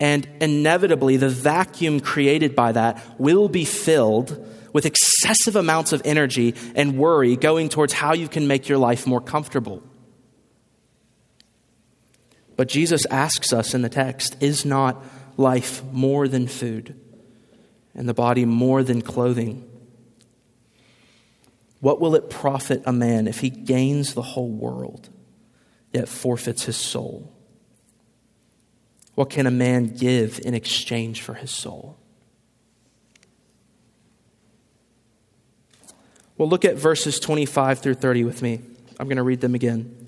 And 0.00 0.26
inevitably, 0.40 1.18
the 1.18 1.28
vacuum 1.28 2.00
created 2.00 2.56
by 2.56 2.72
that 2.72 3.20
will 3.20 3.50
be 3.50 3.66
filled 3.66 4.46
with 4.72 4.86
excessive 4.86 5.56
amounts 5.56 5.92
of 5.92 6.00
energy 6.06 6.54
and 6.74 6.96
worry 6.96 7.36
going 7.36 7.68
towards 7.68 7.92
how 7.92 8.14
you 8.14 8.28
can 8.28 8.48
make 8.48 8.66
your 8.66 8.78
life 8.78 9.06
more 9.06 9.20
comfortable. 9.20 9.82
But 12.58 12.66
Jesus 12.66 13.06
asks 13.06 13.52
us 13.52 13.72
in 13.72 13.82
the 13.82 13.88
text 13.88 14.36
Is 14.42 14.64
not 14.64 15.02
life 15.36 15.84
more 15.92 16.26
than 16.26 16.48
food, 16.48 16.98
and 17.94 18.08
the 18.08 18.14
body 18.14 18.44
more 18.44 18.82
than 18.82 19.00
clothing? 19.00 19.64
What 21.78 22.00
will 22.00 22.16
it 22.16 22.28
profit 22.28 22.82
a 22.84 22.92
man 22.92 23.28
if 23.28 23.38
he 23.38 23.48
gains 23.48 24.14
the 24.14 24.22
whole 24.22 24.50
world, 24.50 25.08
yet 25.92 26.08
forfeits 26.08 26.64
his 26.64 26.76
soul? 26.76 27.32
What 29.14 29.30
can 29.30 29.46
a 29.46 29.52
man 29.52 29.94
give 29.94 30.40
in 30.44 30.52
exchange 30.52 31.22
for 31.22 31.34
his 31.34 31.52
soul? 31.52 31.96
Well, 36.36 36.48
look 36.48 36.64
at 36.64 36.74
verses 36.74 37.20
25 37.20 37.78
through 37.78 37.94
30 37.94 38.24
with 38.24 38.42
me. 38.42 38.60
I'm 38.98 39.06
going 39.06 39.16
to 39.18 39.22
read 39.22 39.40
them 39.40 39.54
again. 39.54 40.07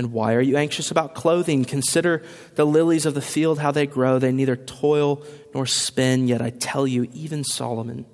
And 0.00 0.14
why 0.14 0.32
are 0.32 0.40
you 0.40 0.56
anxious 0.56 0.90
about 0.90 1.14
clothing? 1.14 1.66
Consider 1.66 2.22
the 2.54 2.64
lilies 2.64 3.04
of 3.04 3.12
the 3.12 3.20
field, 3.20 3.58
how 3.58 3.70
they 3.70 3.86
grow. 3.86 4.18
They 4.18 4.32
neither 4.32 4.56
toil 4.56 5.22
nor 5.52 5.66
spin. 5.66 6.26
Yet 6.26 6.40
I 6.40 6.48
tell 6.48 6.86
you, 6.86 7.06
even 7.12 7.44
Solomon, 7.44 8.06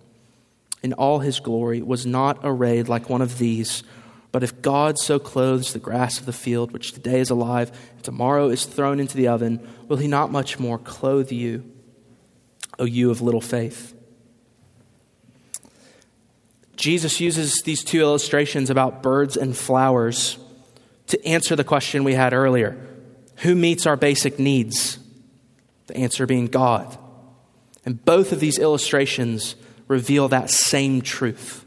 in 0.83 0.95
all 0.95 1.21
his 1.21 1.39
glory, 1.39 1.83
was 1.83 2.05
not 2.05 2.41
arrayed 2.43 2.89
like 2.89 3.09
one 3.09 3.23
of 3.23 3.39
these. 3.39 3.85
But 4.33 4.43
if 4.43 4.63
God 4.63 4.99
so 4.99 5.21
clothes 5.21 5.73
the 5.73 5.79
grass 5.79 6.19
of 6.19 6.27
the 6.27 6.33
field, 6.33 6.73
which 6.73 6.91
today 6.91 7.21
is 7.21 7.31
alive 7.31 7.71
tomorrow 8.03 8.49
is 8.49 8.65
thrown 8.65 8.99
into 8.99 9.17
the 9.17 9.29
oven, 9.29 9.65
will 9.87 9.99
he 9.99 10.09
not 10.09 10.33
much 10.33 10.59
more 10.59 10.79
clothe 10.79 11.31
you, 11.31 11.73
O 12.81 12.85
you 12.85 13.13
of 13.13 13.21
little 13.21 13.41
faith? 13.41 13.95
Jesus 16.75 17.21
uses 17.21 17.63
these 17.65 17.85
two 17.85 18.01
illustrations 18.01 18.71
about 18.71 19.05
birds 19.05 19.37
and 19.37 19.57
flowers 19.57 20.37
to 21.09 21.27
answer 21.27 21.57
the 21.57 21.65
question 21.65 22.05
we 22.05 22.15
had 22.15 22.33
earlier 22.33 22.77
who 23.41 23.55
meets 23.55 23.87
our 23.87 23.97
basic 23.97 24.39
needs? 24.39 24.99
The 25.89 25.97
answer 25.97 26.27
being 26.27 26.47
God. 26.47 26.97
And 27.85 28.03
both 28.05 28.33
of 28.33 28.41
these 28.41 28.59
illustrations 28.59 29.57
reveal 29.89 30.29
that 30.29 30.51
same 30.51 31.03
truth. 31.03 31.65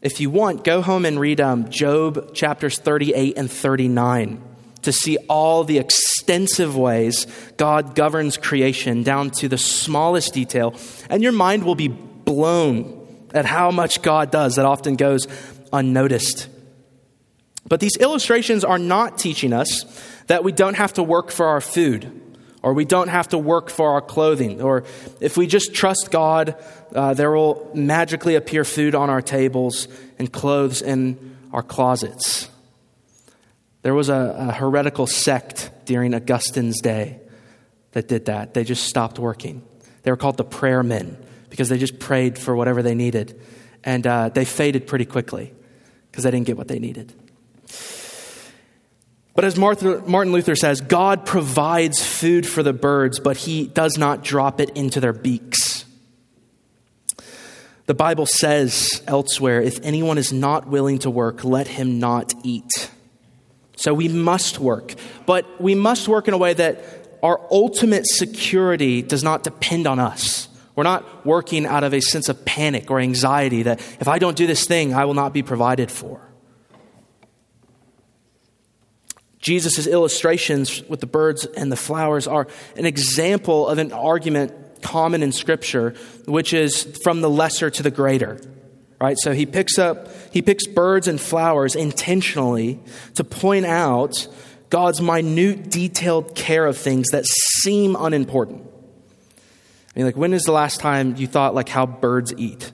If 0.00 0.20
you 0.20 0.30
want, 0.30 0.64
go 0.64 0.82
home 0.82 1.04
and 1.04 1.20
read 1.20 1.40
um, 1.40 1.70
Job 1.70 2.34
chapters 2.34 2.78
38 2.78 3.38
and 3.38 3.50
39 3.50 4.42
to 4.82 4.90
see 4.90 5.16
all 5.28 5.62
the 5.62 5.78
extensive 5.78 6.76
ways 6.76 7.26
God 7.56 7.94
governs 7.94 8.36
creation 8.36 9.04
down 9.04 9.30
to 9.32 9.48
the 9.48 9.58
smallest 9.58 10.34
detail. 10.34 10.74
And 11.08 11.22
your 11.22 11.30
mind 11.30 11.62
will 11.62 11.76
be 11.76 11.86
blown 11.86 13.28
at 13.32 13.44
how 13.44 13.70
much 13.70 14.02
God 14.02 14.32
does 14.32 14.56
that 14.56 14.64
often 14.64 14.96
goes 14.96 15.28
unnoticed. 15.72 16.48
But 17.66 17.80
these 17.80 17.96
illustrations 17.98 18.64
are 18.64 18.78
not 18.78 19.18
teaching 19.18 19.52
us 19.52 19.84
that 20.26 20.44
we 20.44 20.52
don't 20.52 20.74
have 20.74 20.94
to 20.94 21.02
work 21.02 21.30
for 21.30 21.46
our 21.46 21.60
food 21.60 22.20
or 22.62 22.72
we 22.72 22.84
don't 22.84 23.08
have 23.08 23.28
to 23.28 23.38
work 23.38 23.68
for 23.68 23.90
our 23.90 24.00
clothing, 24.00 24.62
or 24.62 24.84
if 25.20 25.36
we 25.36 25.46
just 25.46 25.74
trust 25.74 26.10
God, 26.10 26.54
uh, 26.94 27.12
there 27.12 27.32
will 27.32 27.70
magically 27.74 28.36
appear 28.36 28.64
food 28.64 28.94
on 28.94 29.10
our 29.10 29.20
tables 29.20 29.88
and 30.18 30.32
clothes 30.32 30.80
in 30.80 31.36
our 31.52 31.62
closets. 31.62 32.48
There 33.82 33.94
was 33.94 34.08
a, 34.08 34.36
a 34.38 34.52
heretical 34.52 35.08
sect 35.08 35.72
during 35.86 36.14
Augustine's 36.14 36.80
day 36.80 37.18
that 37.92 38.06
did 38.06 38.26
that. 38.26 38.54
They 38.54 38.62
just 38.62 38.84
stopped 38.84 39.18
working. 39.18 39.62
They 40.04 40.12
were 40.12 40.16
called 40.16 40.36
the 40.36 40.44
prayer 40.44 40.84
men 40.84 41.16
because 41.50 41.68
they 41.68 41.78
just 41.78 41.98
prayed 41.98 42.38
for 42.38 42.54
whatever 42.54 42.80
they 42.82 42.94
needed. 42.94 43.40
And 43.82 44.06
uh, 44.06 44.28
they 44.28 44.44
faded 44.44 44.86
pretty 44.86 45.04
quickly 45.04 45.52
because 46.10 46.22
they 46.22 46.30
didn't 46.30 46.46
get 46.46 46.56
what 46.56 46.68
they 46.68 46.78
needed. 46.78 47.12
But 49.34 49.44
as 49.46 49.56
Martin 49.56 50.32
Luther 50.32 50.54
says, 50.54 50.82
God 50.82 51.24
provides 51.24 52.04
food 52.04 52.46
for 52.46 52.62
the 52.62 52.74
birds, 52.74 53.18
but 53.18 53.38
he 53.38 53.66
does 53.66 53.96
not 53.96 54.22
drop 54.22 54.60
it 54.60 54.70
into 54.70 55.00
their 55.00 55.14
beaks. 55.14 55.86
The 57.86 57.94
Bible 57.94 58.26
says 58.26 59.02
elsewhere 59.06 59.60
if 59.60 59.80
anyone 59.82 60.18
is 60.18 60.32
not 60.32 60.68
willing 60.68 60.98
to 61.00 61.10
work, 61.10 61.44
let 61.44 61.66
him 61.66 61.98
not 61.98 62.34
eat. 62.42 62.90
So 63.76 63.94
we 63.94 64.08
must 64.08 64.58
work, 64.58 64.94
but 65.26 65.60
we 65.60 65.74
must 65.74 66.08
work 66.08 66.28
in 66.28 66.34
a 66.34 66.38
way 66.38 66.52
that 66.54 67.18
our 67.22 67.40
ultimate 67.50 68.06
security 68.06 69.02
does 69.02 69.24
not 69.24 69.44
depend 69.44 69.86
on 69.86 69.98
us. 69.98 70.48
We're 70.76 70.84
not 70.84 71.26
working 71.26 71.66
out 71.66 71.84
of 71.84 71.92
a 71.92 72.00
sense 72.00 72.28
of 72.28 72.44
panic 72.44 72.90
or 72.90 73.00
anxiety 73.00 73.64
that 73.64 73.80
if 74.00 74.08
I 74.08 74.18
don't 74.18 74.36
do 74.36 74.46
this 74.46 74.66
thing, 74.66 74.94
I 74.94 75.04
will 75.04 75.14
not 75.14 75.32
be 75.32 75.42
provided 75.42 75.90
for. 75.90 76.31
Jesus' 79.42 79.86
illustrations 79.86 80.82
with 80.88 81.00
the 81.00 81.06
birds 81.06 81.44
and 81.44 81.70
the 81.70 81.76
flowers 81.76 82.26
are 82.26 82.46
an 82.76 82.86
example 82.86 83.68
of 83.68 83.78
an 83.78 83.92
argument 83.92 84.52
common 84.82 85.22
in 85.22 85.32
Scripture, 85.32 85.94
which 86.26 86.54
is 86.54 86.98
from 87.02 87.20
the 87.20 87.28
lesser 87.28 87.68
to 87.68 87.82
the 87.82 87.90
greater. 87.90 88.40
Right? 89.00 89.18
So 89.18 89.32
he 89.32 89.46
picks 89.46 89.78
up, 89.78 90.08
he 90.32 90.42
picks 90.42 90.66
birds 90.68 91.08
and 91.08 91.20
flowers 91.20 91.74
intentionally 91.74 92.80
to 93.16 93.24
point 93.24 93.66
out 93.66 94.28
God's 94.70 95.02
minute, 95.02 95.70
detailed 95.70 96.36
care 96.36 96.64
of 96.64 96.78
things 96.78 97.08
that 97.10 97.26
seem 97.26 97.96
unimportant. 97.98 98.64
I 99.94 99.98
mean, 99.98 100.06
like, 100.06 100.16
when 100.16 100.32
is 100.32 100.44
the 100.44 100.52
last 100.52 100.80
time 100.80 101.16
you 101.16 101.26
thought, 101.26 101.54
like, 101.54 101.68
how 101.68 101.84
birds 101.84 102.32
eat? 102.38 102.72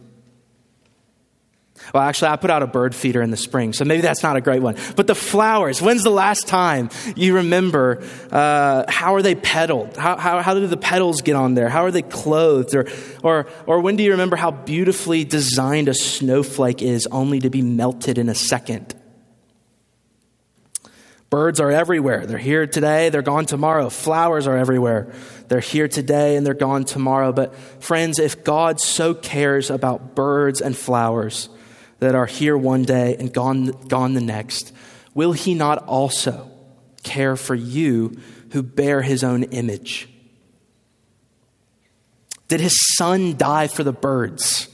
Well, 1.92 2.02
actually, 2.02 2.28
I 2.28 2.36
put 2.36 2.50
out 2.50 2.62
a 2.62 2.66
bird 2.66 2.94
feeder 2.94 3.22
in 3.22 3.30
the 3.30 3.36
spring, 3.36 3.72
so 3.72 3.84
maybe 3.84 4.02
that's 4.02 4.22
not 4.22 4.36
a 4.36 4.40
great 4.40 4.62
one. 4.62 4.76
But 4.96 5.06
the 5.06 5.14
flowers, 5.14 5.80
when's 5.80 6.04
the 6.04 6.10
last 6.10 6.46
time 6.46 6.90
you 7.16 7.36
remember 7.36 8.02
uh, 8.30 8.84
how 8.88 9.14
are 9.14 9.22
they 9.22 9.34
petaled? 9.34 9.96
How, 9.96 10.16
how, 10.16 10.42
how 10.42 10.54
do 10.54 10.66
the 10.66 10.76
petals 10.76 11.22
get 11.22 11.36
on 11.36 11.54
there? 11.54 11.68
How 11.68 11.84
are 11.84 11.90
they 11.90 12.02
clothed? 12.02 12.74
Or, 12.74 12.88
or, 13.22 13.46
or 13.66 13.80
when 13.80 13.96
do 13.96 14.02
you 14.02 14.12
remember 14.12 14.36
how 14.36 14.50
beautifully 14.50 15.24
designed 15.24 15.88
a 15.88 15.94
snowflake 15.94 16.82
is 16.82 17.06
only 17.10 17.40
to 17.40 17.50
be 17.50 17.62
melted 17.62 18.18
in 18.18 18.28
a 18.28 18.34
second? 18.34 18.94
Birds 21.30 21.60
are 21.60 21.70
everywhere. 21.70 22.24
They're 22.24 22.38
here 22.38 22.66
today, 22.66 23.10
they're 23.10 23.20
gone 23.20 23.44
tomorrow. 23.44 23.90
Flowers 23.90 24.46
are 24.46 24.56
everywhere. 24.56 25.12
They're 25.48 25.60
here 25.60 25.86
today 25.86 26.36
and 26.36 26.46
they're 26.46 26.54
gone 26.54 26.84
tomorrow. 26.84 27.32
But, 27.32 27.54
friends, 27.82 28.18
if 28.18 28.44
God 28.44 28.80
so 28.80 29.12
cares 29.12 29.68
about 29.68 30.14
birds 30.14 30.62
and 30.62 30.74
flowers, 30.74 31.50
that 32.00 32.14
are 32.14 32.26
here 32.26 32.56
one 32.56 32.82
day 32.82 33.16
and 33.18 33.32
gone, 33.32 33.66
gone 33.88 34.14
the 34.14 34.20
next, 34.20 34.72
will 35.14 35.32
he 35.32 35.54
not 35.54 35.84
also 35.86 36.50
care 37.02 37.36
for 37.36 37.54
you 37.54 38.18
who 38.52 38.62
bear 38.62 39.02
his 39.02 39.24
own 39.24 39.42
image? 39.44 40.08
Did 42.48 42.60
his 42.60 42.96
son 42.96 43.36
die 43.36 43.68
for 43.68 43.84
the 43.84 43.92
birds? 43.92 44.68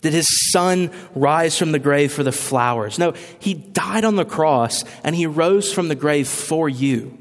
Did 0.00 0.12
his 0.12 0.50
son 0.52 0.90
rise 1.14 1.58
from 1.58 1.72
the 1.72 1.78
grave 1.78 2.12
for 2.12 2.22
the 2.22 2.32
flowers? 2.32 2.98
No, 2.98 3.14
he 3.38 3.54
died 3.54 4.04
on 4.04 4.16
the 4.16 4.24
cross 4.24 4.84
and 5.02 5.14
he 5.14 5.26
rose 5.26 5.72
from 5.72 5.88
the 5.88 5.94
grave 5.94 6.28
for 6.28 6.68
you. 6.68 7.18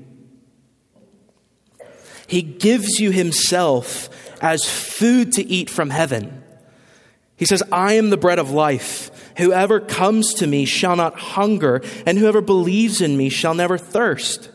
He 2.28 2.42
gives 2.42 3.00
you 3.00 3.12
himself 3.12 4.10
as 4.42 4.66
food 4.70 5.34
to 5.34 5.44
eat 5.44 5.70
from 5.70 5.90
heaven. 5.90 6.44
He 7.38 7.46
says, 7.46 7.64
I 7.72 7.94
am 7.94 8.10
the 8.10 8.18
bread 8.18 8.40
of 8.40 8.52
life. 8.52 9.12
Whoever 9.38 9.80
comes 9.80 10.34
to 10.36 10.48
me 10.48 10.66
shall 10.66 10.96
not 10.96 11.20
hunger, 11.20 11.82
and 12.06 12.18
whoever 12.18 12.42
believes 12.42 13.02
in 13.02 13.18
me 13.18 13.30
shall 13.30 13.54
never 13.54 13.78
thirst. 13.78 14.50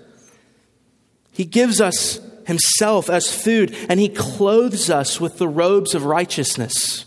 He 1.32 1.44
gives 1.44 1.80
us 1.80 2.20
himself 2.46 3.10
as 3.10 3.32
food, 3.32 3.76
and 3.88 4.00
he 4.00 4.08
clothes 4.08 4.90
us 4.90 5.20
with 5.20 5.38
the 5.38 5.48
robes 5.48 5.94
of 5.94 6.04
righteousness. 6.04 7.04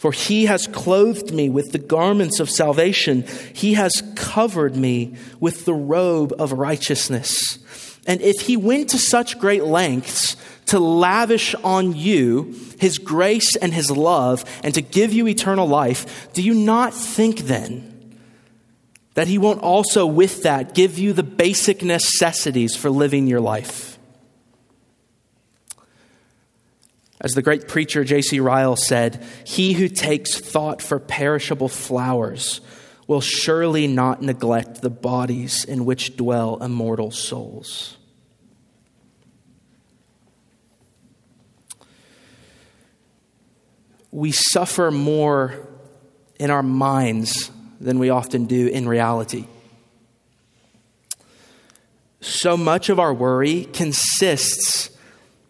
For 0.00 0.12
he 0.12 0.46
has 0.46 0.66
clothed 0.66 1.30
me 1.34 1.50
with 1.50 1.72
the 1.72 1.78
garments 1.78 2.40
of 2.40 2.48
salvation. 2.48 3.26
He 3.52 3.74
has 3.74 4.02
covered 4.14 4.74
me 4.74 5.16
with 5.40 5.66
the 5.66 5.74
robe 5.74 6.32
of 6.38 6.52
righteousness. 6.52 7.58
And 8.06 8.22
if 8.22 8.40
he 8.40 8.56
went 8.56 8.88
to 8.90 8.98
such 8.98 9.38
great 9.38 9.64
lengths 9.64 10.36
to 10.70 10.78
lavish 10.78 11.56
on 11.64 11.96
you 11.96 12.54
his 12.78 12.98
grace 12.98 13.56
and 13.56 13.74
his 13.74 13.90
love 13.90 14.44
and 14.62 14.72
to 14.72 14.80
give 14.80 15.12
you 15.12 15.26
eternal 15.26 15.66
life, 15.66 16.32
do 16.32 16.42
you 16.42 16.54
not 16.54 16.94
think 16.94 17.40
then 17.40 18.16
that 19.14 19.26
he 19.26 19.36
won't 19.36 19.62
also, 19.62 20.06
with 20.06 20.44
that, 20.44 20.72
give 20.72 20.96
you 20.96 21.12
the 21.12 21.24
basic 21.24 21.82
necessities 21.82 22.76
for 22.76 22.88
living 22.88 23.26
your 23.26 23.40
life? 23.40 23.98
As 27.20 27.32
the 27.32 27.42
great 27.42 27.66
preacher 27.66 28.04
J.C. 28.04 28.38
Ryle 28.38 28.76
said, 28.76 29.26
he 29.42 29.72
who 29.72 29.88
takes 29.88 30.38
thought 30.38 30.80
for 30.80 31.00
perishable 31.00 31.68
flowers 31.68 32.60
will 33.08 33.20
surely 33.20 33.88
not 33.88 34.22
neglect 34.22 34.82
the 34.82 34.88
bodies 34.88 35.64
in 35.64 35.84
which 35.84 36.16
dwell 36.16 36.62
immortal 36.62 37.10
souls. 37.10 37.96
We 44.10 44.32
suffer 44.32 44.90
more 44.90 45.68
in 46.38 46.50
our 46.50 46.62
minds 46.62 47.50
than 47.80 47.98
we 47.98 48.10
often 48.10 48.46
do 48.46 48.66
in 48.66 48.88
reality. 48.88 49.46
So 52.20 52.56
much 52.56 52.88
of 52.88 52.98
our 52.98 53.14
worry 53.14 53.64
consists 53.72 54.90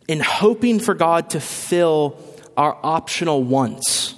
in 0.06 0.20
hoping 0.20 0.78
for 0.78 0.94
God 0.94 1.30
to 1.30 1.40
fill 1.40 2.18
our 2.56 2.78
optional 2.82 3.42
wants 3.42 4.14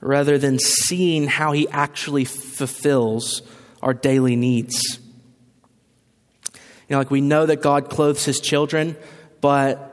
rather 0.00 0.38
than 0.38 0.58
seeing 0.58 1.26
how 1.26 1.52
He 1.52 1.68
actually 1.68 2.24
fulfills 2.24 3.42
our 3.82 3.94
daily 3.94 4.36
needs. 4.36 4.98
You 6.54 6.94
know, 6.94 6.98
like 6.98 7.10
we 7.10 7.20
know 7.20 7.46
that 7.46 7.62
God 7.62 7.90
clothes 7.90 8.24
His 8.24 8.40
children, 8.40 8.96
but 9.40 9.86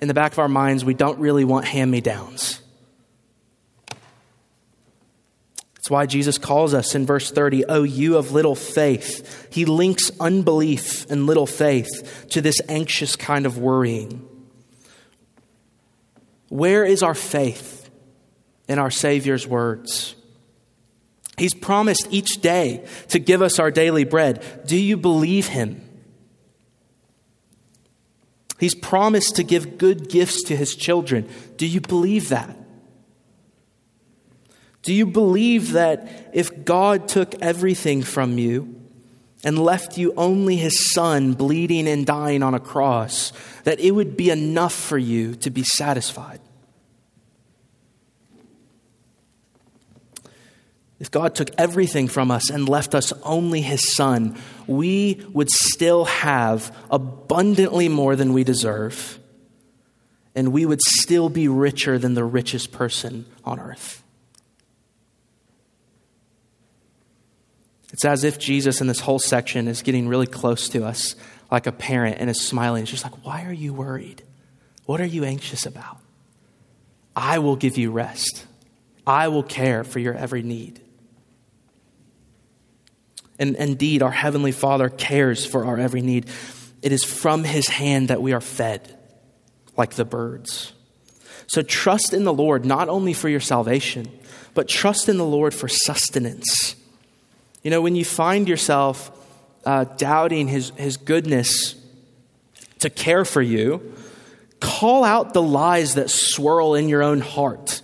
in 0.00 0.08
the 0.08 0.14
back 0.14 0.32
of 0.32 0.38
our 0.38 0.48
minds, 0.48 0.84
we 0.84 0.94
don't 0.94 1.18
really 1.18 1.44
want 1.44 1.66
hand 1.66 1.90
me 1.90 2.00
downs. 2.00 2.60
That's 5.86 5.92
why 5.92 6.06
Jesus 6.06 6.36
calls 6.36 6.74
us 6.74 6.96
in 6.96 7.06
verse 7.06 7.30
30, 7.30 7.66
Oh, 7.66 7.84
you 7.84 8.16
of 8.16 8.32
little 8.32 8.56
faith. 8.56 9.46
He 9.52 9.64
links 9.64 10.10
unbelief 10.18 11.08
and 11.08 11.26
little 11.26 11.46
faith 11.46 12.26
to 12.30 12.40
this 12.40 12.56
anxious 12.68 13.14
kind 13.14 13.46
of 13.46 13.58
worrying. 13.58 14.28
Where 16.48 16.84
is 16.84 17.04
our 17.04 17.14
faith 17.14 17.88
in 18.66 18.80
our 18.80 18.90
Savior's 18.90 19.46
words? 19.46 20.16
He's 21.38 21.54
promised 21.54 22.08
each 22.10 22.40
day 22.40 22.84
to 23.10 23.20
give 23.20 23.40
us 23.40 23.60
our 23.60 23.70
daily 23.70 24.02
bread. 24.02 24.42
Do 24.66 24.76
you 24.76 24.96
believe 24.96 25.46
Him? 25.46 25.88
He's 28.58 28.74
promised 28.74 29.36
to 29.36 29.44
give 29.44 29.78
good 29.78 30.08
gifts 30.08 30.42
to 30.46 30.56
His 30.56 30.74
children. 30.74 31.28
Do 31.56 31.64
you 31.64 31.80
believe 31.80 32.30
that? 32.30 32.56
Do 34.86 34.94
you 34.94 35.04
believe 35.04 35.72
that 35.72 36.30
if 36.32 36.64
God 36.64 37.08
took 37.08 37.34
everything 37.42 38.04
from 38.04 38.38
you 38.38 38.80
and 39.42 39.58
left 39.58 39.98
you 39.98 40.14
only 40.16 40.54
his 40.54 40.92
son 40.92 41.32
bleeding 41.32 41.88
and 41.88 42.06
dying 42.06 42.40
on 42.44 42.54
a 42.54 42.60
cross, 42.60 43.32
that 43.64 43.80
it 43.80 43.90
would 43.90 44.16
be 44.16 44.30
enough 44.30 44.72
for 44.72 44.96
you 44.96 45.34
to 45.34 45.50
be 45.50 45.64
satisfied? 45.64 46.38
If 51.00 51.10
God 51.10 51.34
took 51.34 51.50
everything 51.58 52.06
from 52.06 52.30
us 52.30 52.48
and 52.48 52.68
left 52.68 52.94
us 52.94 53.12
only 53.24 53.62
his 53.62 53.96
son, 53.96 54.38
we 54.68 55.20
would 55.32 55.50
still 55.50 56.04
have 56.04 56.74
abundantly 56.92 57.88
more 57.88 58.14
than 58.14 58.32
we 58.32 58.44
deserve, 58.44 59.18
and 60.36 60.52
we 60.52 60.64
would 60.64 60.80
still 60.80 61.28
be 61.28 61.48
richer 61.48 61.98
than 61.98 62.14
the 62.14 62.24
richest 62.24 62.70
person 62.70 63.26
on 63.44 63.58
earth. 63.58 64.04
It's 67.96 68.04
as 68.04 68.24
if 68.24 68.38
Jesus 68.38 68.82
in 68.82 68.88
this 68.88 69.00
whole 69.00 69.18
section 69.18 69.68
is 69.68 69.80
getting 69.80 70.06
really 70.06 70.26
close 70.26 70.68
to 70.68 70.84
us 70.84 71.16
like 71.50 71.66
a 71.66 71.72
parent 71.72 72.18
and 72.20 72.28
is 72.28 72.46
smiling. 72.46 72.82
It's 72.82 72.90
just 72.90 73.04
like, 73.04 73.24
why 73.24 73.46
are 73.46 73.52
you 73.54 73.72
worried? 73.72 74.22
What 74.84 75.00
are 75.00 75.06
you 75.06 75.24
anxious 75.24 75.64
about? 75.64 75.96
I 77.16 77.38
will 77.38 77.56
give 77.56 77.78
you 77.78 77.90
rest. 77.90 78.44
I 79.06 79.28
will 79.28 79.42
care 79.42 79.82
for 79.82 79.98
your 79.98 80.12
every 80.12 80.42
need. 80.42 80.78
And 83.38 83.56
indeed, 83.56 84.02
our 84.02 84.10
Heavenly 84.10 84.52
Father 84.52 84.90
cares 84.90 85.46
for 85.46 85.64
our 85.64 85.78
every 85.78 86.02
need. 86.02 86.26
It 86.82 86.92
is 86.92 87.02
from 87.02 87.44
His 87.44 87.66
hand 87.66 88.08
that 88.08 88.20
we 88.20 88.34
are 88.34 88.42
fed, 88.42 88.94
like 89.74 89.94
the 89.94 90.04
birds. 90.04 90.74
So 91.46 91.62
trust 91.62 92.12
in 92.12 92.24
the 92.24 92.34
Lord, 92.34 92.66
not 92.66 92.90
only 92.90 93.14
for 93.14 93.30
your 93.30 93.40
salvation, 93.40 94.10
but 94.52 94.68
trust 94.68 95.08
in 95.08 95.16
the 95.16 95.24
Lord 95.24 95.54
for 95.54 95.66
sustenance 95.66 96.76
You 97.66 97.70
know, 97.70 97.80
when 97.80 97.96
you 97.96 98.04
find 98.04 98.48
yourself 98.48 99.10
uh, 99.64 99.82
doubting 99.96 100.46
his, 100.46 100.70
his 100.76 100.96
goodness 100.96 101.74
to 102.78 102.88
care 102.88 103.24
for 103.24 103.42
you, 103.42 103.92
call 104.60 105.02
out 105.02 105.34
the 105.34 105.42
lies 105.42 105.96
that 105.96 106.08
swirl 106.08 106.76
in 106.76 106.88
your 106.88 107.02
own 107.02 107.18
heart. 107.18 107.82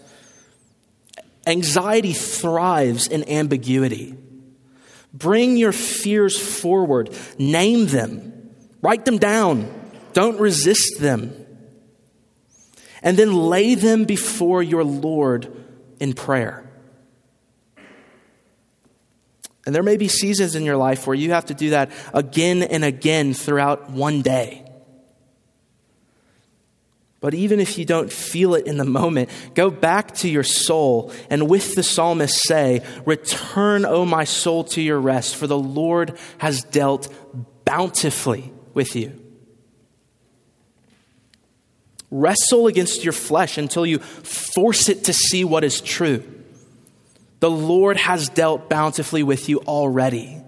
Anxiety 1.49 2.13
thrives 2.13 3.09
in 3.09 3.29
ambiguity. 3.29 4.15
Bring 5.13 5.57
your 5.57 5.73
fears 5.73 6.39
forward, 6.39 7.11
name 7.37 7.87
them, 7.87 8.53
write 8.83 9.05
them 9.05 9.19
down, 9.19 9.69
don't 10.13 10.39
resist 10.39 11.01
them. 11.01 11.35
And 13.03 13.17
then 13.17 13.35
lay 13.35 13.75
them 13.75 14.05
before 14.05 14.63
your 14.63 14.85
Lord 14.85 15.53
in 15.99 16.13
prayer. 16.13 16.72
And 19.65 19.75
there 19.75 19.83
may 19.83 19.97
be 19.97 20.09
seasons 20.09 20.55
in 20.55 20.65
your 20.65 20.77
life 20.77 21.07
where 21.07 21.15
you 21.15 21.31
have 21.33 21.47
to 21.47 21.55
do 21.55 21.71
that 21.71 21.91
again 22.13 22.63
and 22.63 22.85
again 22.85 23.33
throughout 23.33 23.91
one 23.91 24.23
day. 24.23 24.65
But 27.21 27.35
even 27.35 27.61
if 27.61 27.79
you 27.79 27.85
don't 27.85 28.13
feel 28.13 28.57
it 28.57 28.67
in 28.67 28.79
the 28.79 28.85
moment, 28.85 29.31
go 29.55 29.71
back 29.71 30.13
to 30.17 30.29
your 30.29 30.43
soul 30.43 31.13
and 31.31 31.49
with 31.49 31.77
the 31.77 31.85
psalmist 31.85 32.43
say, 32.43 32.85
Return, 33.07 33.85
O 33.85 34.05
my 34.05 34.25
soul, 34.25 34.65
to 34.65 34.83
your 34.83 34.99
rest, 34.99 35.37
for 35.37 35.47
the 35.47 35.59
Lord 35.59 36.19
has 36.39 36.65
dealt 36.65 37.15
bountifully 37.65 38.53
with 38.75 38.97
you. 38.97 39.17
Wrestle 42.11 42.67
against 42.67 43.05
your 43.05 43.13
flesh 43.13 43.57
until 43.57 43.87
you 43.87 44.01
force 44.01 44.89
it 44.89 45.05
to 45.05 45.13
see 45.13 45.45
what 45.45 45.63
is 45.63 45.81
true. 45.81 46.42
The 47.43 47.51
Lord 47.51 47.97
has 47.97 48.29
dealt 48.29 48.71
bountifully 48.71 49.25
with 49.25 49.49
you 49.49 49.59
already. 49.63 50.41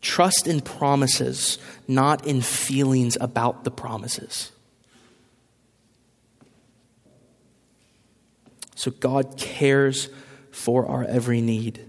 Trust 0.00 0.46
in 0.46 0.62
promises, 0.62 1.58
not 1.86 2.26
in 2.26 2.40
feelings 2.40 3.18
about 3.20 3.64
the 3.64 3.70
promises. 3.70 4.50
So 8.74 8.92
God 8.92 9.36
cares 9.36 10.08
for 10.52 10.86
our 10.86 11.04
every 11.04 11.42
need. 11.42 11.84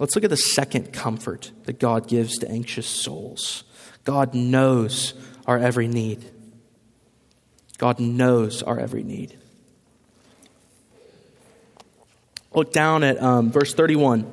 Let's 0.00 0.16
look 0.16 0.24
at 0.24 0.30
the 0.30 0.36
second 0.36 0.92
comfort 0.92 1.52
that 1.66 1.78
God 1.78 2.08
gives 2.08 2.38
to 2.38 2.50
anxious 2.50 2.88
souls. 2.88 3.62
God 4.02 4.34
knows 4.34 5.14
our 5.46 5.56
every 5.56 5.86
need. 5.86 6.28
God 7.78 8.00
knows 8.00 8.60
our 8.64 8.80
every 8.80 9.04
need. 9.04 9.38
Look 12.54 12.72
down 12.72 13.02
at 13.02 13.20
um, 13.20 13.50
verse 13.50 13.74
31. 13.74 14.30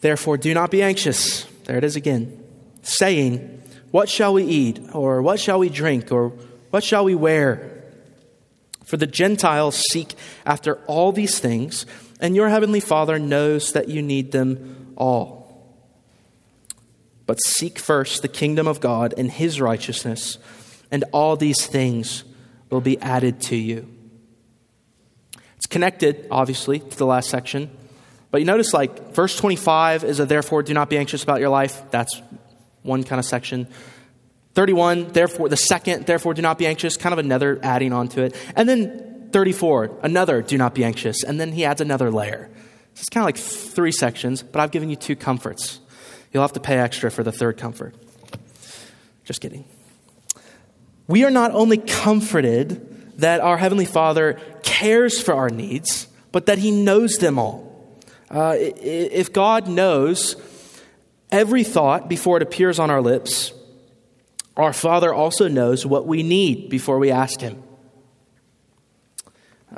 Therefore, 0.00 0.36
do 0.36 0.54
not 0.54 0.70
be 0.70 0.82
anxious. 0.82 1.44
There 1.64 1.76
it 1.76 1.84
is 1.84 1.96
again. 1.96 2.42
Saying, 2.82 3.62
What 3.90 4.08
shall 4.08 4.34
we 4.34 4.44
eat? 4.44 4.80
Or 4.92 5.20
what 5.20 5.40
shall 5.40 5.58
we 5.58 5.68
drink? 5.68 6.12
Or 6.12 6.28
what 6.70 6.84
shall 6.84 7.04
we 7.04 7.14
wear? 7.14 7.84
For 8.84 8.96
the 8.96 9.06
Gentiles 9.06 9.82
seek 9.90 10.14
after 10.44 10.76
all 10.86 11.12
these 11.12 11.38
things, 11.38 11.86
and 12.20 12.36
your 12.36 12.48
heavenly 12.48 12.80
Father 12.80 13.18
knows 13.18 13.72
that 13.72 13.88
you 13.88 14.02
need 14.02 14.32
them 14.32 14.94
all. 14.96 15.40
But 17.26 17.38
seek 17.40 17.78
first 17.78 18.22
the 18.22 18.28
kingdom 18.28 18.66
of 18.66 18.80
God 18.80 19.14
and 19.16 19.30
his 19.30 19.60
righteousness, 19.60 20.38
and 20.90 21.04
all 21.12 21.36
these 21.36 21.66
things 21.66 22.24
will 22.72 22.80
be 22.80 22.98
added 23.00 23.40
to 23.42 23.56
you. 23.56 23.86
It's 25.56 25.66
connected, 25.66 26.26
obviously, 26.30 26.80
to 26.80 26.96
the 26.96 27.06
last 27.06 27.28
section. 27.28 27.70
But 28.30 28.40
you 28.40 28.46
notice, 28.46 28.72
like, 28.72 29.14
verse 29.14 29.36
25 29.36 30.04
is 30.04 30.18
a 30.18 30.26
therefore 30.26 30.62
do 30.62 30.72
not 30.72 30.88
be 30.88 30.96
anxious 30.96 31.22
about 31.22 31.40
your 31.40 31.50
life. 31.50 31.82
That's 31.90 32.20
one 32.82 33.04
kind 33.04 33.18
of 33.18 33.26
section. 33.26 33.68
31, 34.54 35.12
therefore, 35.12 35.48
the 35.48 35.56
second, 35.56 36.06
therefore 36.06 36.34
do 36.34 36.42
not 36.42 36.58
be 36.58 36.66
anxious, 36.66 36.96
kind 36.96 37.12
of 37.12 37.18
another 37.18 37.60
adding 37.62 37.92
on 37.92 38.08
to 38.08 38.22
it. 38.22 38.36
And 38.56 38.68
then 38.68 39.28
34, 39.32 39.98
another 40.02 40.42
do 40.42 40.56
not 40.56 40.74
be 40.74 40.82
anxious. 40.82 41.22
And 41.22 41.38
then 41.38 41.52
he 41.52 41.64
adds 41.64 41.80
another 41.80 42.10
layer. 42.10 42.48
So 42.94 43.00
it's 43.00 43.08
kind 43.08 43.22
of 43.22 43.26
like 43.26 43.36
three 43.36 43.92
sections, 43.92 44.42
but 44.42 44.60
I've 44.60 44.70
given 44.70 44.90
you 44.90 44.96
two 44.96 45.16
comforts. 45.16 45.78
You'll 46.32 46.42
have 46.42 46.52
to 46.54 46.60
pay 46.60 46.78
extra 46.78 47.10
for 47.10 47.22
the 47.22 47.32
third 47.32 47.58
comfort. 47.58 47.94
Just 49.24 49.40
kidding 49.40 49.64
we 51.06 51.24
are 51.24 51.30
not 51.30 51.52
only 51.52 51.78
comforted 51.78 53.18
that 53.18 53.40
our 53.40 53.56
Heavenly 53.56 53.84
Father 53.84 54.40
cares 54.62 55.20
for 55.20 55.34
our 55.34 55.50
needs, 55.50 56.08
but 56.30 56.46
that 56.46 56.58
He 56.58 56.70
knows 56.70 57.18
them 57.18 57.38
all. 57.38 57.70
Uh, 58.30 58.56
if 58.58 59.32
God 59.32 59.68
knows 59.68 60.36
every 61.30 61.64
thought 61.64 62.08
before 62.08 62.36
it 62.38 62.42
appears 62.42 62.78
on 62.78 62.90
our 62.90 63.02
lips, 63.02 63.52
our 64.56 64.72
Father 64.72 65.12
also 65.12 65.48
knows 65.48 65.84
what 65.84 66.06
we 66.06 66.22
need 66.22 66.68
before 66.68 66.98
we 66.98 67.10
ask 67.10 67.40
Him. 67.40 67.62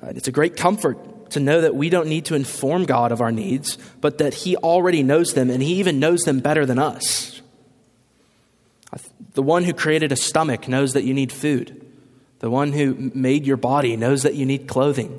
Uh, 0.03 0.09
it's 0.11 0.29
a 0.29 0.33
great 0.33 0.57
comfort 0.57 1.31
to 1.31 1.41
know 1.41 1.61
that 1.61 1.75
we 1.75 1.89
don't 1.89 2.09
need 2.09 2.27
to 2.27 2.35
inform 2.35 2.85
God 2.85 3.13
of 3.13 3.21
our 3.21 3.33
needs, 3.33 3.79
but 4.01 4.19
that 4.19 4.35
He 4.35 4.57
already 4.57 5.03
knows 5.03 5.35
them 5.35 5.51
and 5.51 5.63
He 5.63 5.75
even 5.75 5.99
knows 5.99 6.23
them 6.23 6.41
better 6.41 6.67
than 6.67 6.79
us. 6.79 7.34
The 9.33 9.43
one 9.43 9.65
who 9.65 9.73
created 9.73 10.13
a 10.13 10.17
stomach 10.17 10.69
knows 10.69 10.93
that 10.93 11.05
you 11.05 11.15
need 11.15 11.33
food. 11.33 11.85
The 12.41 12.51
one 12.51 12.73
who 12.73 13.11
made 13.15 13.47
your 13.47 13.57
body 13.57 13.97
knows 13.97 14.23
that 14.23 14.35
you 14.35 14.45
need 14.45 14.69
clothing. 14.69 15.19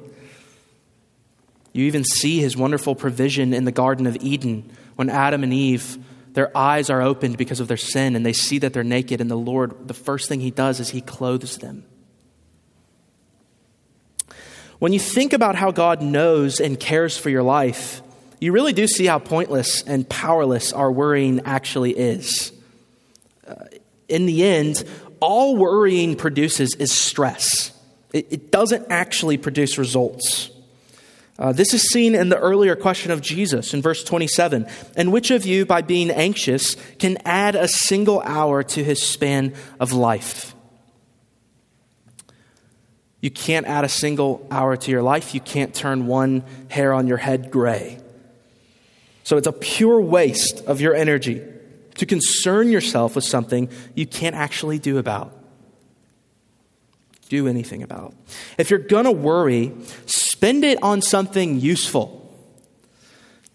You 1.73 1.85
even 1.85 2.03
see 2.03 2.39
his 2.39 2.55
wonderful 2.55 2.95
provision 2.95 3.53
in 3.53 3.65
the 3.65 3.71
Garden 3.71 4.07
of 4.07 4.15
Eden 4.21 4.71
when 4.95 5.09
Adam 5.09 5.43
and 5.43 5.53
Eve, 5.53 5.97
their 6.33 6.55
eyes 6.55 6.89
are 6.89 7.01
opened 7.01 7.37
because 7.37 7.59
of 7.59 7.67
their 7.67 7.77
sin 7.77 8.15
and 8.15 8.25
they 8.25 8.31
see 8.31 8.59
that 8.59 8.71
they're 8.71 8.83
naked, 8.83 9.19
and 9.19 9.29
the 9.29 9.35
Lord, 9.35 9.87
the 9.87 9.93
first 9.93 10.29
thing 10.29 10.39
he 10.39 10.51
does 10.51 10.79
is 10.79 10.89
he 10.89 11.01
clothes 11.01 11.57
them. 11.57 11.85
When 14.79 14.93
you 14.93 14.99
think 14.99 15.33
about 15.33 15.55
how 15.55 15.71
God 15.71 16.01
knows 16.01 16.59
and 16.59 16.79
cares 16.79 17.17
for 17.17 17.29
your 17.29 17.43
life, 17.43 18.01
you 18.39 18.51
really 18.51 18.73
do 18.73 18.87
see 18.87 19.05
how 19.05 19.19
pointless 19.19 19.81
and 19.81 20.07
powerless 20.07 20.73
our 20.73 20.91
worrying 20.91 21.41
actually 21.45 21.91
is. 21.91 22.51
In 24.07 24.25
the 24.25 24.43
end, 24.43 24.83
all 25.19 25.55
worrying 25.55 26.15
produces 26.15 26.75
is 26.75 26.91
stress. 26.91 27.71
It, 28.13 28.27
it 28.31 28.51
doesn't 28.51 28.87
actually 28.89 29.37
produce 29.37 29.77
results. 29.77 30.49
Uh, 31.37 31.51
this 31.51 31.73
is 31.73 31.83
seen 31.89 32.15
in 32.15 32.29
the 32.29 32.39
earlier 32.39 32.75
question 32.75 33.11
of 33.11 33.21
Jesus 33.21 33.73
in 33.73 33.81
verse 33.81 34.03
27. 34.03 34.67
And 34.95 35.11
which 35.11 35.31
of 35.31 35.45
you, 35.45 35.65
by 35.65 35.81
being 35.81 36.09
anxious, 36.09 36.75
can 36.97 37.17
add 37.25 37.55
a 37.55 37.67
single 37.67 38.21
hour 38.21 38.63
to 38.63 38.83
his 38.83 39.01
span 39.01 39.53
of 39.79 39.91
life? 39.91 40.55
You 43.19 43.31
can't 43.31 43.65
add 43.65 43.83
a 43.83 43.89
single 43.89 44.47
hour 44.51 44.77
to 44.77 44.91
your 44.91 45.01
life. 45.01 45.33
You 45.33 45.41
can't 45.41 45.73
turn 45.73 46.07
one 46.07 46.43
hair 46.69 46.93
on 46.93 47.07
your 47.07 47.17
head 47.17 47.51
gray. 47.51 47.97
So 49.23 49.37
it's 49.37 49.47
a 49.47 49.51
pure 49.51 49.99
waste 49.99 50.63
of 50.65 50.79
your 50.79 50.93
energy 50.93 51.41
to 51.95 52.05
concern 52.05 52.69
yourself 52.69 53.15
with 53.15 53.23
something 53.23 53.69
you 53.93 54.05
can't 54.05 54.36
actually 54.36 54.79
do 54.79 54.97
about. 54.97 55.34
Do 57.29 57.47
anything 57.47 57.84
about. 57.84 58.13
If 58.58 58.69
you're 58.69 58.79
going 58.79 59.05
to 59.05 59.12
worry, 59.12 59.73
spend 60.05 60.63
it 60.63 60.81
on 60.84 61.01
something 61.01 61.60
useful. 61.60 62.21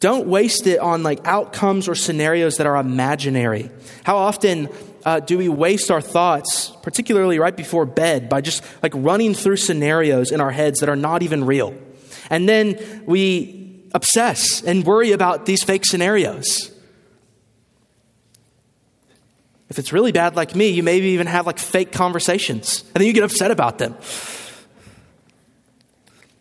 Don't 0.01 0.27
waste 0.27 0.67
it 0.67 0.81
on 0.81 1.03
like 1.03 1.21
outcomes 1.27 1.87
or 1.87 1.95
scenarios 1.95 2.57
that 2.57 2.67
are 2.67 2.77
imaginary. 2.77 3.71
How 4.03 4.17
often 4.17 4.69
uh, 5.05 5.21
do 5.21 5.39
we 5.39 5.49
waste 5.49 5.91
our 5.91 6.01
thoughts, 6.01 6.73
particularly 6.83 7.39
right 7.39 7.57
before 7.57 7.85
bed, 7.87 8.29
by 8.29 8.41
just 8.41 8.65
like 8.83 8.93
running 8.97 9.35
through 9.35 9.59
scenarios 9.59 10.33
in 10.33 10.41
our 10.41 10.51
heads 10.51 10.81
that 10.81 10.89
are 10.89 10.97
not 10.97 11.23
even 11.23 11.45
real? 11.45 11.75
And 12.31 12.49
then 12.49 13.03
we 13.07 13.83
obsess 13.93 14.63
and 14.63 14.85
worry 14.85 15.13
about 15.13 15.47
these 15.47 15.63
fake 15.63 15.85
scenarios. 15.85 16.73
If 19.71 19.79
it's 19.79 19.93
really 19.93 20.13
bad 20.13 20.37
like 20.37 20.55
me, 20.55 20.69
you 20.69 20.83
maybe 20.83 21.11
even 21.11 21.29
have 21.29 21.47
like 21.47 21.59
fake 21.59 21.93
conversations 21.93 22.83
and 22.95 23.01
then 23.01 23.07
you 23.07 23.13
get 23.13 23.23
upset 23.25 23.51
about 23.51 23.79
them. 23.79 23.97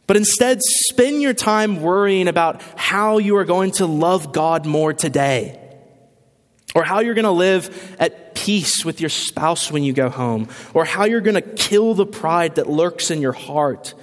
But 0.08 0.18
instead, 0.18 0.60
spend 0.64 1.22
your 1.22 1.36
time 1.36 1.82
worrying 1.84 2.28
about 2.28 2.64
how 2.76 3.20
you 3.20 3.38
are 3.38 3.46
going 3.46 3.70
to 3.74 3.86
love 3.86 4.34
God 4.34 4.66
more 4.66 4.92
today, 4.92 5.60
or 6.74 6.84
how 6.84 7.02
you're 7.02 7.14
going 7.14 7.26
to 7.26 7.32
live 7.32 7.96
at 8.00 8.34
peace 8.34 8.84
with 8.84 9.02
your 9.02 9.12
spouse 9.12 9.72
when 9.72 9.84
you 9.84 9.94
go 9.94 10.10
home, 10.10 10.50
or 10.74 10.84
how 10.84 11.06
you're 11.06 11.22
going 11.22 11.36
to 11.36 11.44
kill 11.44 11.94
the 11.94 12.08
pride 12.08 12.56
that 12.56 12.68
lurks 12.68 13.12
in 13.12 13.22
your 13.22 13.34
heart. 13.34 13.94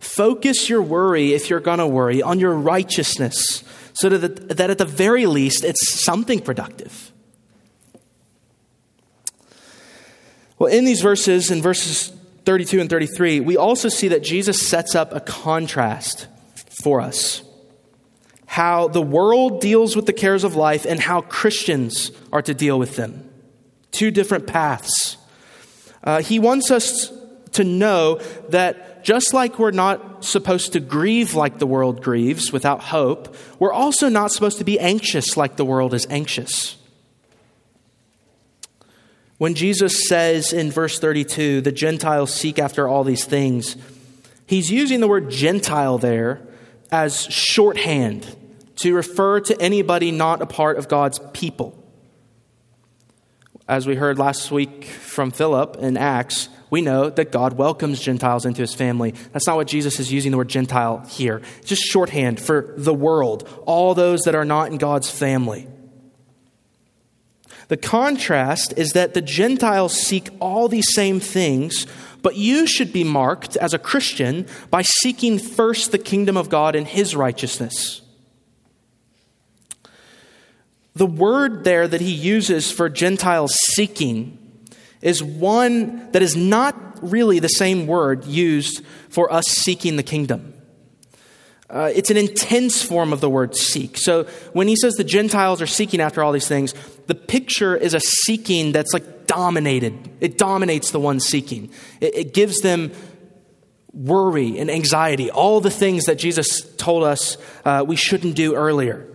Focus 0.00 0.68
your 0.68 0.82
worry, 0.82 1.32
if 1.32 1.48
you're 1.48 1.60
going 1.60 1.78
to 1.78 1.86
worry, 1.86 2.22
on 2.22 2.40
your 2.40 2.54
righteousness, 2.54 3.62
so 3.92 4.08
that, 4.08 4.56
that 4.56 4.68
at 4.68 4.78
the 4.78 4.84
very 4.84 5.26
least 5.26 5.62
it's 5.62 6.02
something 6.02 6.40
productive. 6.40 7.11
Well, 10.58 10.72
in 10.72 10.84
these 10.84 11.00
verses, 11.00 11.50
in 11.50 11.62
verses 11.62 12.12
32 12.44 12.80
and 12.80 12.90
33, 12.90 13.40
we 13.40 13.56
also 13.56 13.88
see 13.88 14.08
that 14.08 14.22
Jesus 14.22 14.68
sets 14.68 14.94
up 14.94 15.12
a 15.12 15.20
contrast 15.20 16.26
for 16.82 17.00
us. 17.00 17.42
How 18.46 18.88
the 18.88 19.02
world 19.02 19.60
deals 19.60 19.96
with 19.96 20.06
the 20.06 20.12
cares 20.12 20.44
of 20.44 20.56
life 20.56 20.84
and 20.84 21.00
how 21.00 21.22
Christians 21.22 22.12
are 22.32 22.42
to 22.42 22.52
deal 22.52 22.78
with 22.78 22.96
them. 22.96 23.28
Two 23.92 24.10
different 24.10 24.46
paths. 24.46 25.16
Uh, 26.04 26.20
he 26.20 26.38
wants 26.38 26.70
us 26.70 27.12
to 27.52 27.64
know 27.64 28.20
that 28.48 29.04
just 29.04 29.32
like 29.34 29.58
we're 29.58 29.70
not 29.70 30.24
supposed 30.24 30.72
to 30.72 30.80
grieve 30.80 31.34
like 31.34 31.58
the 31.58 31.66
world 31.66 32.02
grieves 32.02 32.52
without 32.52 32.80
hope, 32.80 33.34
we're 33.58 33.72
also 33.72 34.08
not 34.08 34.32
supposed 34.32 34.58
to 34.58 34.64
be 34.64 34.78
anxious 34.78 35.36
like 35.36 35.56
the 35.56 35.64
world 35.64 35.94
is 35.94 36.06
anxious. 36.10 36.76
When 39.42 39.56
Jesus 39.56 40.06
says 40.06 40.52
in 40.52 40.70
verse 40.70 41.00
32, 41.00 41.62
the 41.62 41.72
Gentiles 41.72 42.32
seek 42.32 42.60
after 42.60 42.86
all 42.86 43.02
these 43.02 43.24
things, 43.24 43.76
he's 44.46 44.70
using 44.70 45.00
the 45.00 45.08
word 45.08 45.30
Gentile 45.30 45.98
there 45.98 46.40
as 46.92 47.24
shorthand 47.24 48.36
to 48.76 48.94
refer 48.94 49.40
to 49.40 49.60
anybody 49.60 50.12
not 50.12 50.42
a 50.42 50.46
part 50.46 50.78
of 50.78 50.86
God's 50.86 51.18
people. 51.32 51.76
As 53.66 53.84
we 53.84 53.96
heard 53.96 54.16
last 54.16 54.52
week 54.52 54.84
from 54.84 55.32
Philip 55.32 55.76
in 55.80 55.96
Acts, 55.96 56.48
we 56.70 56.80
know 56.80 57.10
that 57.10 57.32
God 57.32 57.54
welcomes 57.54 58.00
Gentiles 58.00 58.46
into 58.46 58.60
his 58.60 58.76
family. 58.76 59.12
That's 59.32 59.48
not 59.48 59.56
what 59.56 59.66
Jesus 59.66 59.98
is 59.98 60.12
using 60.12 60.30
the 60.30 60.38
word 60.38 60.50
Gentile 60.50 61.04
here. 61.08 61.42
It's 61.58 61.70
just 61.70 61.82
shorthand 61.82 62.38
for 62.38 62.74
the 62.76 62.94
world, 62.94 63.48
all 63.66 63.96
those 63.96 64.20
that 64.20 64.36
are 64.36 64.44
not 64.44 64.70
in 64.70 64.78
God's 64.78 65.10
family. 65.10 65.66
The 67.72 67.78
contrast 67.78 68.74
is 68.76 68.92
that 68.92 69.14
the 69.14 69.22
Gentiles 69.22 69.98
seek 69.98 70.28
all 70.40 70.68
these 70.68 70.92
same 70.92 71.20
things, 71.20 71.86
but 72.20 72.36
you 72.36 72.66
should 72.66 72.92
be 72.92 73.02
marked 73.02 73.56
as 73.56 73.72
a 73.72 73.78
Christian 73.78 74.46
by 74.68 74.82
seeking 74.82 75.38
first 75.38 75.90
the 75.90 75.96
kingdom 75.96 76.36
of 76.36 76.50
God 76.50 76.76
and 76.76 76.86
his 76.86 77.16
righteousness. 77.16 78.02
The 80.94 81.06
word 81.06 81.64
there 81.64 81.88
that 81.88 82.02
he 82.02 82.12
uses 82.12 82.70
for 82.70 82.90
Gentiles 82.90 83.54
seeking 83.54 84.36
is 85.00 85.22
one 85.22 86.12
that 86.12 86.20
is 86.20 86.36
not 86.36 86.76
really 87.00 87.38
the 87.38 87.48
same 87.48 87.86
word 87.86 88.26
used 88.26 88.84
for 89.08 89.32
us 89.32 89.46
seeking 89.46 89.96
the 89.96 90.02
kingdom. 90.02 90.52
Uh, 91.72 91.90
it's 91.94 92.10
an 92.10 92.18
intense 92.18 92.82
form 92.82 93.14
of 93.14 93.22
the 93.22 93.30
word 93.30 93.56
seek. 93.56 93.96
So 93.96 94.24
when 94.52 94.68
he 94.68 94.76
says 94.76 94.94
the 94.94 95.04
Gentiles 95.04 95.62
are 95.62 95.66
seeking 95.66 96.00
after 96.00 96.22
all 96.22 96.30
these 96.30 96.46
things, 96.46 96.74
the 97.06 97.14
picture 97.14 97.74
is 97.74 97.94
a 97.94 98.00
seeking 98.00 98.72
that's 98.72 98.92
like 98.92 99.26
dominated. 99.26 100.10
It 100.20 100.36
dominates 100.36 100.90
the 100.90 101.00
one 101.00 101.18
seeking. 101.18 101.70
It, 102.02 102.14
it 102.14 102.34
gives 102.34 102.60
them 102.60 102.92
worry 103.94 104.58
and 104.58 104.70
anxiety, 104.70 105.30
all 105.30 105.62
the 105.62 105.70
things 105.70 106.04
that 106.04 106.18
Jesus 106.18 106.60
told 106.76 107.04
us 107.04 107.38
uh, 107.64 107.84
we 107.86 107.96
shouldn't 107.96 108.36
do 108.36 108.54
earlier. 108.54 109.06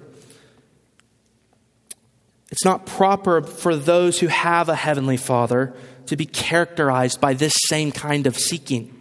It's 2.50 2.66
not 2.66 2.88
proper 2.88 3.44
for 3.44 3.76
those 3.76 4.20
who 4.20 4.28
have 4.28 4.68
a 4.68 4.76
heavenly 4.76 5.18
Father 5.18 5.76
to 6.08 6.16
be 6.16 6.26
characterized 6.26 7.22
by 7.22 7.34
this 7.34 7.54
same 7.68 7.92
kind 7.92 8.26
of 8.26 8.36
seeking. 8.36 8.97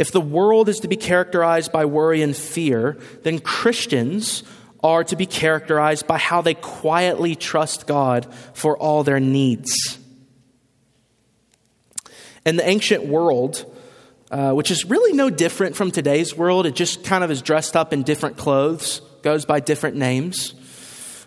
If 0.00 0.12
the 0.12 0.20
world 0.20 0.70
is 0.70 0.80
to 0.80 0.88
be 0.88 0.96
characterized 0.96 1.72
by 1.72 1.84
worry 1.84 2.22
and 2.22 2.34
fear, 2.34 2.96
then 3.22 3.38
Christians 3.38 4.42
are 4.82 5.04
to 5.04 5.14
be 5.14 5.26
characterized 5.26 6.06
by 6.06 6.16
how 6.16 6.40
they 6.40 6.54
quietly 6.54 7.34
trust 7.34 7.86
God 7.86 8.26
for 8.54 8.78
all 8.78 9.04
their 9.04 9.20
needs. 9.20 9.98
In 12.46 12.56
the 12.56 12.66
ancient 12.66 13.04
world, 13.04 13.70
uh, 14.30 14.52
which 14.52 14.70
is 14.70 14.86
really 14.86 15.12
no 15.12 15.28
different 15.28 15.76
from 15.76 15.90
today's 15.90 16.34
world, 16.34 16.64
it 16.64 16.74
just 16.74 17.04
kind 17.04 17.22
of 17.22 17.30
is 17.30 17.42
dressed 17.42 17.76
up 17.76 17.92
in 17.92 18.02
different 18.02 18.38
clothes, 18.38 19.02
goes 19.20 19.44
by 19.44 19.60
different 19.60 19.96
names. 19.96 20.54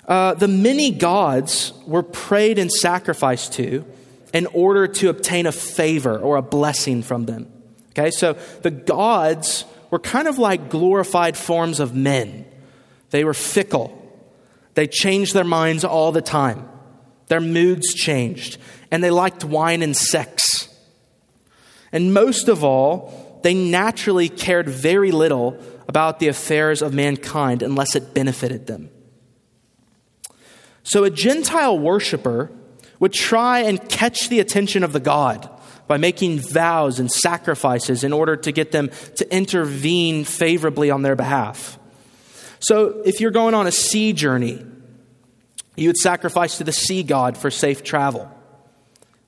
Uh, 0.07 0.33
the 0.33 0.47
many 0.47 0.89
gods 0.89 1.73
were 1.85 2.01
prayed 2.01 2.57
and 2.57 2.71
sacrificed 2.71 3.53
to 3.53 3.85
in 4.33 4.47
order 4.47 4.87
to 4.87 5.09
obtain 5.09 5.45
a 5.45 5.51
favor 5.51 6.17
or 6.17 6.37
a 6.37 6.41
blessing 6.41 7.03
from 7.03 7.25
them. 7.25 7.52
Okay, 7.97 8.11
so 8.11 8.33
the 8.61 8.71
gods 8.71 9.65
were 9.91 9.99
kind 9.99 10.27
of 10.27 10.39
like 10.39 10.69
glorified 10.69 11.37
forms 11.37 11.79
of 11.79 11.95
men. 11.95 12.45
They 13.11 13.23
were 13.23 13.35
fickle. 13.35 13.99
They 14.73 14.87
changed 14.87 15.35
their 15.35 15.43
minds 15.43 15.83
all 15.85 16.11
the 16.11 16.21
time. 16.21 16.67
Their 17.27 17.39
moods 17.39 17.93
changed, 17.93 18.57
and 18.89 19.03
they 19.03 19.11
liked 19.11 19.45
wine 19.45 19.83
and 19.83 19.95
sex. 19.95 20.67
And 21.91 22.13
most 22.13 22.47
of 22.47 22.63
all, 22.63 23.39
they 23.43 23.53
naturally 23.53 24.29
cared 24.29 24.67
very 24.67 25.11
little 25.11 25.59
about 25.87 26.19
the 26.19 26.27
affairs 26.27 26.81
of 26.81 26.93
mankind 26.93 27.61
unless 27.61 27.95
it 27.95 28.15
benefited 28.15 28.65
them. 28.65 28.89
So 30.81 31.03
a 31.03 31.11
Gentile 31.11 31.77
worshiper 31.77 32.51
would 32.99 33.13
try 33.13 33.59
and 33.59 33.89
catch 33.89 34.29
the 34.29 34.39
attention 34.39 34.83
of 34.83 34.93
the 34.93 34.99
God 34.99 35.49
by 35.87 35.97
making 35.97 36.39
vows 36.39 36.99
and 36.99 37.11
sacrifices 37.11 38.03
in 38.03 38.13
order 38.13 38.35
to 38.35 38.51
get 38.51 38.71
them 38.71 38.89
to 39.15 39.35
intervene 39.35 40.23
favorably 40.23 40.89
on 40.89 41.01
their 41.01 41.15
behalf. 41.15 41.77
So, 42.59 43.01
if 43.03 43.19
you're 43.19 43.31
going 43.31 43.53
on 43.53 43.67
a 43.67 43.71
sea 43.71 44.13
journey, 44.13 44.65
you 45.75 45.89
would 45.89 45.97
sacrifice 45.97 46.57
to 46.59 46.63
the 46.63 46.71
sea 46.71 47.03
god 47.03 47.37
for 47.37 47.51
safe 47.51 47.83
travel. 47.83 48.31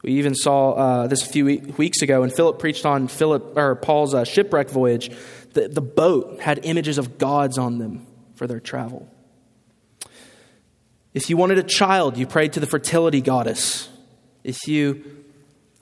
We 0.03 0.13
even 0.13 0.35
saw 0.35 0.71
uh, 0.71 1.07
this 1.07 1.25
a 1.25 1.29
few 1.29 1.45
weeks 1.77 2.03
ago 2.03 2.21
when 2.21 2.29
Philip 2.29 2.59
preached 2.59 2.85
on 2.85 3.07
Philip 3.07 3.57
or 3.57 3.75
Paul's 3.75 4.13
uh, 4.13 4.23
shipwreck 4.23 4.69
voyage. 4.69 5.09
The, 5.53 5.67
the 5.67 5.81
boat 5.81 6.39
had 6.39 6.59
images 6.63 6.97
of 6.97 7.17
gods 7.17 7.57
on 7.57 7.79
them 7.79 8.05
for 8.35 8.45
their 8.45 8.59
travel. 8.59 9.09
If 11.15 11.29
you 11.29 11.37
wanted 11.37 11.57
a 11.57 11.63
child, 11.63 12.17
you 12.17 12.27
prayed 12.27 12.53
to 12.53 12.59
the 12.59 12.67
fertility 12.67 13.21
goddess. 13.21 13.89
If 14.43 14.67
you 14.67 15.14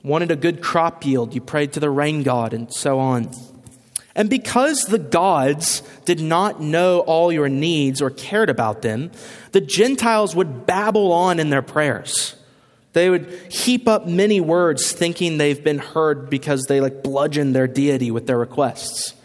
wanted 0.04 0.32
a 0.32 0.36
good 0.36 0.62
crop 0.62 1.06
yield, 1.06 1.34
you 1.34 1.42
prayed 1.42 1.74
to 1.74 1.80
the 1.80 1.90
rain 1.90 2.24
god, 2.24 2.54
and 2.54 2.74
so 2.74 3.00
on. 3.00 3.32
And 4.16 4.30
because 4.30 4.84
the 4.84 5.00
gods 5.00 5.82
did 6.06 6.20
not 6.20 6.62
know 6.62 7.00
all 7.00 7.32
your 7.32 7.50
needs 7.50 8.02
or 8.02 8.12
cared 8.12 8.50
about 8.50 8.82
them, 8.84 9.12
the 9.54 9.62
Gentiles 9.62 10.36
would 10.36 10.66
babble 10.66 11.12
on 11.12 11.40
in 11.40 11.50
their 11.50 11.64
prayers. 11.64 12.36
They 12.94 13.10
would 13.10 13.26
heap 13.52 13.88
up 13.88 14.06
many 14.06 14.40
words 14.40 14.92
thinking 14.92 15.38
they've 15.38 15.64
been 15.64 15.80
heard 15.80 16.30
because 16.30 16.66
they 16.66 16.80
like 16.80 17.02
bludgeon 17.02 17.54
their 17.54 17.66
deity 17.66 18.12
with 18.12 18.28
their 18.28 18.38
requests. 18.38 19.16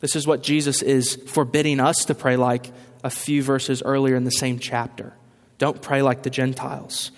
This 0.00 0.14
is 0.14 0.24
what 0.24 0.44
Jesus 0.44 0.82
is 0.82 1.16
forbidding 1.26 1.80
us 1.80 2.04
to 2.04 2.14
pray 2.14 2.36
like 2.36 2.70
a 3.02 3.10
few 3.10 3.42
verses 3.42 3.82
earlier 3.82 4.14
in 4.14 4.22
the 4.22 4.30
same 4.30 4.60
chapter. 4.60 5.14
Don't 5.58 5.82
pray 5.82 6.02
like 6.02 6.22
the 6.22 6.30
Gentiles. 6.30 7.10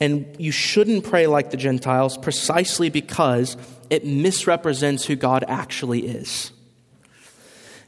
And 0.00 0.36
you 0.38 0.50
shouldn't 0.50 1.04
pray 1.04 1.26
like 1.26 1.50
the 1.50 1.56
Gentiles 1.56 2.18
precisely 2.18 2.90
because 2.90 3.56
it 3.90 4.04
misrepresents 4.04 5.04
who 5.04 5.16
God 5.16 5.44
actually 5.46 6.06
is. 6.06 6.50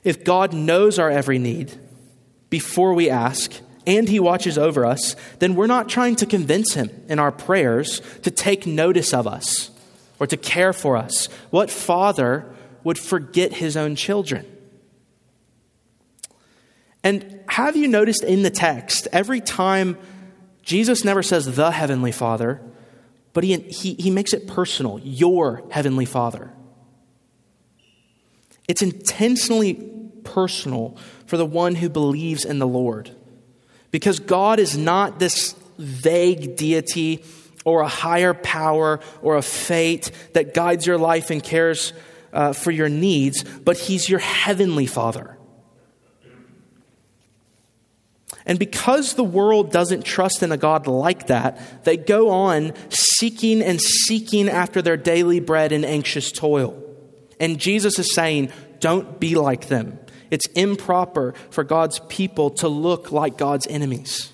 If 0.04 0.24
God 0.24 0.52
knows 0.52 0.98
our 0.98 1.10
every 1.10 1.38
need 1.38 1.78
before 2.48 2.94
we 2.94 3.10
ask, 3.10 3.52
and 3.86 4.08
He 4.08 4.20
watches 4.20 4.58
over 4.58 4.84
us, 4.84 5.14
then 5.38 5.54
we're 5.54 5.66
not 5.66 5.88
trying 5.88 6.16
to 6.16 6.26
convince 6.26 6.74
Him 6.74 6.90
in 7.08 7.18
our 7.18 7.32
prayers 7.32 8.00
to 8.22 8.30
take 8.30 8.66
notice 8.66 9.12
of 9.12 9.26
us 9.26 9.70
or 10.18 10.26
to 10.26 10.36
care 10.36 10.72
for 10.72 10.96
us. 10.96 11.26
What 11.50 11.70
father 11.70 12.46
would 12.84 12.98
forget 12.98 13.52
his 13.52 13.76
own 13.76 13.96
children? 13.96 14.46
And 17.02 17.40
have 17.48 17.76
you 17.76 17.88
noticed 17.88 18.24
in 18.24 18.42
the 18.42 18.50
text, 18.50 19.06
every 19.12 19.40
time 19.40 19.98
Jesus 20.66 21.04
never 21.04 21.22
says 21.22 21.54
the 21.54 21.70
Heavenly 21.70 22.10
Father, 22.10 22.60
but 23.32 23.44
he, 23.44 23.56
he, 23.56 23.94
he 23.94 24.10
makes 24.10 24.32
it 24.32 24.48
personal 24.48 24.98
your 24.98 25.62
Heavenly 25.70 26.04
Father. 26.04 26.50
It's 28.66 28.82
intentionally 28.82 29.74
personal 30.24 30.98
for 31.26 31.36
the 31.36 31.46
one 31.46 31.76
who 31.76 31.88
believes 31.88 32.44
in 32.44 32.58
the 32.58 32.66
Lord. 32.66 33.12
Because 33.92 34.18
God 34.18 34.58
is 34.58 34.76
not 34.76 35.20
this 35.20 35.54
vague 35.78 36.56
deity 36.56 37.22
or 37.64 37.82
a 37.82 37.88
higher 37.88 38.34
power 38.34 38.98
or 39.22 39.36
a 39.36 39.42
fate 39.42 40.10
that 40.32 40.52
guides 40.52 40.84
your 40.84 40.98
life 40.98 41.30
and 41.30 41.42
cares 41.42 41.92
uh, 42.32 42.52
for 42.52 42.72
your 42.72 42.88
needs, 42.88 43.44
but 43.44 43.78
He's 43.78 44.08
your 44.08 44.18
Heavenly 44.18 44.86
Father. 44.86 45.35
And 48.46 48.58
because 48.60 49.14
the 49.14 49.24
world 49.24 49.72
doesn't 49.72 50.04
trust 50.04 50.42
in 50.42 50.52
a 50.52 50.56
God 50.56 50.86
like 50.86 51.26
that, 51.26 51.84
they 51.84 51.96
go 51.96 52.30
on 52.30 52.72
seeking 52.90 53.60
and 53.60 53.80
seeking 53.80 54.48
after 54.48 54.80
their 54.80 54.96
daily 54.96 55.40
bread 55.40 55.72
in 55.72 55.84
anxious 55.84 56.30
toil. 56.30 56.80
And 57.40 57.58
Jesus 57.58 57.98
is 57.98 58.14
saying, 58.14 58.52
don't 58.78 59.18
be 59.18 59.34
like 59.34 59.66
them. 59.66 59.98
It's 60.30 60.46
improper 60.48 61.34
for 61.50 61.64
God's 61.64 61.98
people 62.08 62.50
to 62.50 62.68
look 62.68 63.10
like 63.10 63.36
God's 63.36 63.66
enemies. 63.66 64.32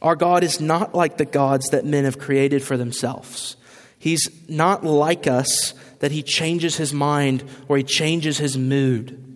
Our 0.00 0.16
God 0.16 0.44
is 0.44 0.60
not 0.60 0.94
like 0.94 1.16
the 1.16 1.24
gods 1.24 1.70
that 1.70 1.84
men 1.84 2.04
have 2.04 2.18
created 2.18 2.62
for 2.62 2.76
themselves. 2.76 3.56
He's 3.98 4.30
not 4.48 4.84
like 4.84 5.26
us 5.26 5.74
that 5.98 6.12
he 6.12 6.22
changes 6.22 6.76
his 6.76 6.94
mind 6.94 7.42
or 7.68 7.76
he 7.76 7.82
changes 7.82 8.38
his 8.38 8.56
mood. 8.56 9.27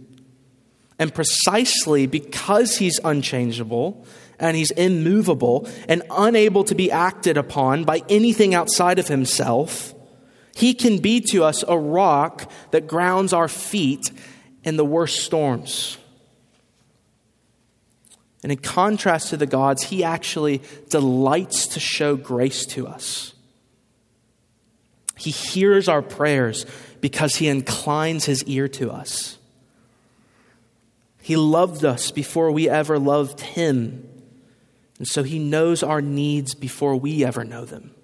And 1.02 1.12
precisely 1.12 2.06
because 2.06 2.78
he's 2.78 3.00
unchangeable 3.02 4.06
and 4.38 4.56
he's 4.56 4.70
immovable 4.70 5.68
and 5.88 6.04
unable 6.08 6.62
to 6.62 6.76
be 6.76 6.92
acted 6.92 7.36
upon 7.36 7.82
by 7.82 8.02
anything 8.08 8.54
outside 8.54 9.00
of 9.00 9.08
himself, 9.08 9.94
he 10.54 10.74
can 10.74 10.98
be 10.98 11.20
to 11.32 11.42
us 11.42 11.64
a 11.66 11.76
rock 11.76 12.48
that 12.70 12.86
grounds 12.86 13.32
our 13.32 13.48
feet 13.48 14.12
in 14.62 14.76
the 14.76 14.84
worst 14.84 15.24
storms. 15.24 15.98
And 18.44 18.52
in 18.52 18.58
contrast 18.58 19.30
to 19.30 19.36
the 19.36 19.44
gods, 19.44 19.82
he 19.82 20.04
actually 20.04 20.62
delights 20.88 21.66
to 21.66 21.80
show 21.80 22.14
grace 22.14 22.64
to 22.66 22.86
us. 22.86 23.32
He 25.16 25.32
hears 25.32 25.88
our 25.88 26.00
prayers 26.00 26.64
because 27.00 27.34
he 27.34 27.48
inclines 27.48 28.24
his 28.24 28.44
ear 28.44 28.68
to 28.68 28.92
us. 28.92 29.38
He 31.22 31.36
loved 31.36 31.84
us 31.84 32.10
before 32.10 32.50
we 32.50 32.68
ever 32.68 32.98
loved 32.98 33.40
him. 33.40 34.08
And 34.98 35.06
so 35.06 35.22
he 35.22 35.38
knows 35.38 35.82
our 35.82 36.02
needs 36.02 36.54
before 36.54 36.96
we 36.96 37.24
ever 37.24 37.44
know 37.44 37.64
them. 37.64 37.94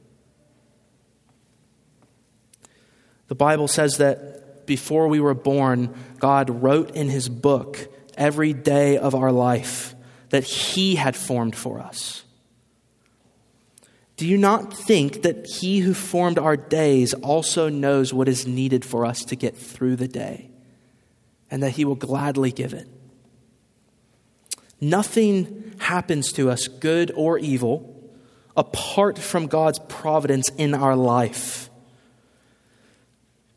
The 3.26 3.34
Bible 3.34 3.68
says 3.68 3.98
that 3.98 4.66
before 4.66 5.08
we 5.08 5.20
were 5.20 5.34
born, 5.34 5.94
God 6.18 6.62
wrote 6.62 6.92
in 6.92 7.08
his 7.08 7.28
book 7.28 7.88
every 8.16 8.52
day 8.52 8.98
of 8.98 9.14
our 9.14 9.32
life 9.32 9.94
that 10.30 10.44
He 10.44 10.96
had 10.96 11.16
formed 11.16 11.56
for 11.56 11.80
us. 11.80 12.24
Do 14.16 14.26
you 14.26 14.36
not 14.36 14.74
think 14.74 15.22
that 15.22 15.46
He 15.46 15.78
who 15.78 15.94
formed 15.94 16.38
our 16.38 16.56
days 16.56 17.14
also 17.14 17.68
knows 17.68 18.12
what 18.12 18.28
is 18.28 18.46
needed 18.46 18.84
for 18.84 19.06
us 19.06 19.24
to 19.26 19.36
get 19.36 19.56
through 19.56 19.96
the 19.96 20.08
day, 20.08 20.50
and 21.50 21.62
that 21.62 21.70
He 21.70 21.84
will 21.84 21.94
gladly 21.94 22.50
give 22.50 22.74
it? 22.74 22.88
Nothing 24.80 25.74
happens 25.78 26.32
to 26.32 26.50
us, 26.50 26.68
good 26.68 27.10
or 27.14 27.38
evil, 27.38 27.94
apart 28.56 29.18
from 29.18 29.46
God's 29.46 29.78
providence 29.88 30.48
in 30.56 30.74
our 30.74 30.96
life. 30.96 31.70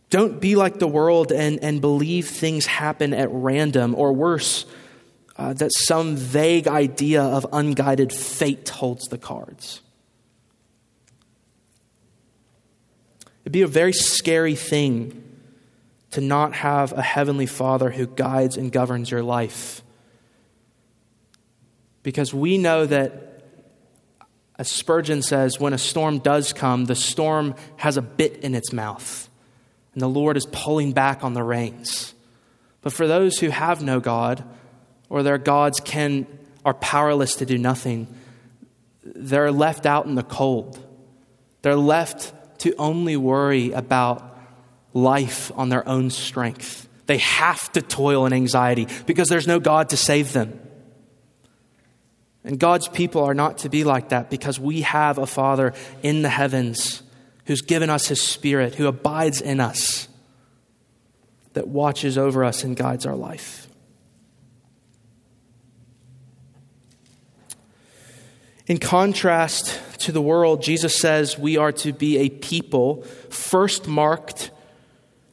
Don't 0.10 0.42
be 0.42 0.56
like 0.56 0.80
the 0.80 0.88
world 0.88 1.32
and, 1.32 1.64
and 1.64 1.80
believe 1.80 2.28
things 2.28 2.66
happen 2.66 3.14
at 3.14 3.30
random, 3.32 3.96
or 3.96 4.14
worse, 4.14 4.66
uh, 5.38 5.54
that 5.54 5.72
some 5.74 6.16
vague 6.16 6.68
idea 6.68 7.22
of 7.22 7.46
unguided 7.54 8.12
fate 8.12 8.68
holds 8.68 9.08
the 9.08 9.18
cards. 9.18 9.82
It'd 13.44 13.54
be 13.54 13.62
a 13.62 13.68
very 13.68 13.94
scary 13.94 14.56
thing 14.56 15.24
to 16.12 16.22
not 16.22 16.54
have 16.54 16.92
a 16.92 17.02
heavenly 17.02 17.46
Father 17.46 17.90
who 17.90 18.06
guides 18.06 18.58
and 18.58 18.72
governs 18.72 19.10
your 19.10 19.24
life. 19.24 19.81
Because 22.04 22.34
we 22.34 22.58
know 22.58 22.86
that, 22.86 23.43
as 24.58 24.70
Spurgeon 24.70 25.22
says, 25.22 25.60
when 25.60 25.74
a 25.74 25.78
storm 25.78 26.20
does 26.20 26.54
come, 26.54 26.86
the 26.86 26.95
storm 26.95 27.56
has 27.78 27.97
a 27.97 28.02
bit 28.02 28.38
in 28.38 28.56
its 28.56 28.74
mouth, 28.74 29.30
and 29.93 30.02
the 30.02 30.10
Lord 30.10 30.38
is 30.38 30.47
pulling 30.52 30.91
back 30.93 31.24
on 31.24 31.34
the 31.34 31.43
reins. 31.43 32.14
But 32.82 32.93
for 32.93 33.08
those 33.08 33.39
who 33.39 33.49
have 33.49 33.84
no 33.84 33.99
God, 33.99 34.43
or 35.10 35.24
their 35.24 35.38
gods 35.38 35.80
can 35.80 36.26
are 36.64 36.74
powerless 36.74 37.36
to 37.36 37.45
do 37.45 37.58
nothing. 37.58 38.08
They're 39.04 39.52
left 39.52 39.86
out 39.86 40.06
in 40.06 40.16
the 40.16 40.24
cold. 40.24 40.80
They're 41.62 41.76
left 41.76 42.34
to 42.60 42.74
only 42.76 43.18
worry 43.18 43.72
about 43.72 44.38
life 44.93 45.52
on 45.56 45.70
their 45.70 45.88
own 45.88 46.10
strength. 46.10 46.88
They 47.08 47.18
have 47.18 47.72
to 47.74 47.82
toil 47.82 48.26
in 48.26 48.34
anxiety 48.34 48.88
because 49.06 49.28
there's 49.28 49.47
no 49.47 49.60
God 49.60 49.89
to 49.89 49.97
save 49.97 50.34
them. 50.34 50.60
And 52.44 52.60
God's 52.60 52.88
people 52.88 53.24
are 53.24 53.34
not 53.34 53.60
to 53.60 53.70
be 53.70 53.84
like 53.84 54.10
that 54.10 54.30
because 54.30 54.60
we 54.60 54.82
have 54.82 55.18
a 55.18 55.28
Father 55.28 55.74
in 56.02 56.22
the 56.22 56.30
heavens 56.30 57.04
who's 57.46 57.62
given 57.62 57.89
us 57.89 58.08
his 58.08 58.22
Spirit, 58.22 58.76
who 58.76 58.88
abides 58.88 59.42
in 59.42 59.60
us, 59.60 60.08
that 61.54 61.68
watches 61.68 62.18
over 62.18 62.44
us 62.44 62.64
and 62.64 62.76
guides 62.76 63.06
our 63.06 63.16
life. 63.16 63.68
In 68.68 68.78
contrast 68.78 69.80
to 70.00 70.12
the 70.12 70.22
world, 70.22 70.64
Jesus 70.64 70.96
says 70.96 71.38
we 71.38 71.58
are 71.58 71.74
to 71.74 71.92
be 71.92 72.20
a 72.20 72.30
people 72.30 73.04
first 73.30 73.88
marked 73.88 74.50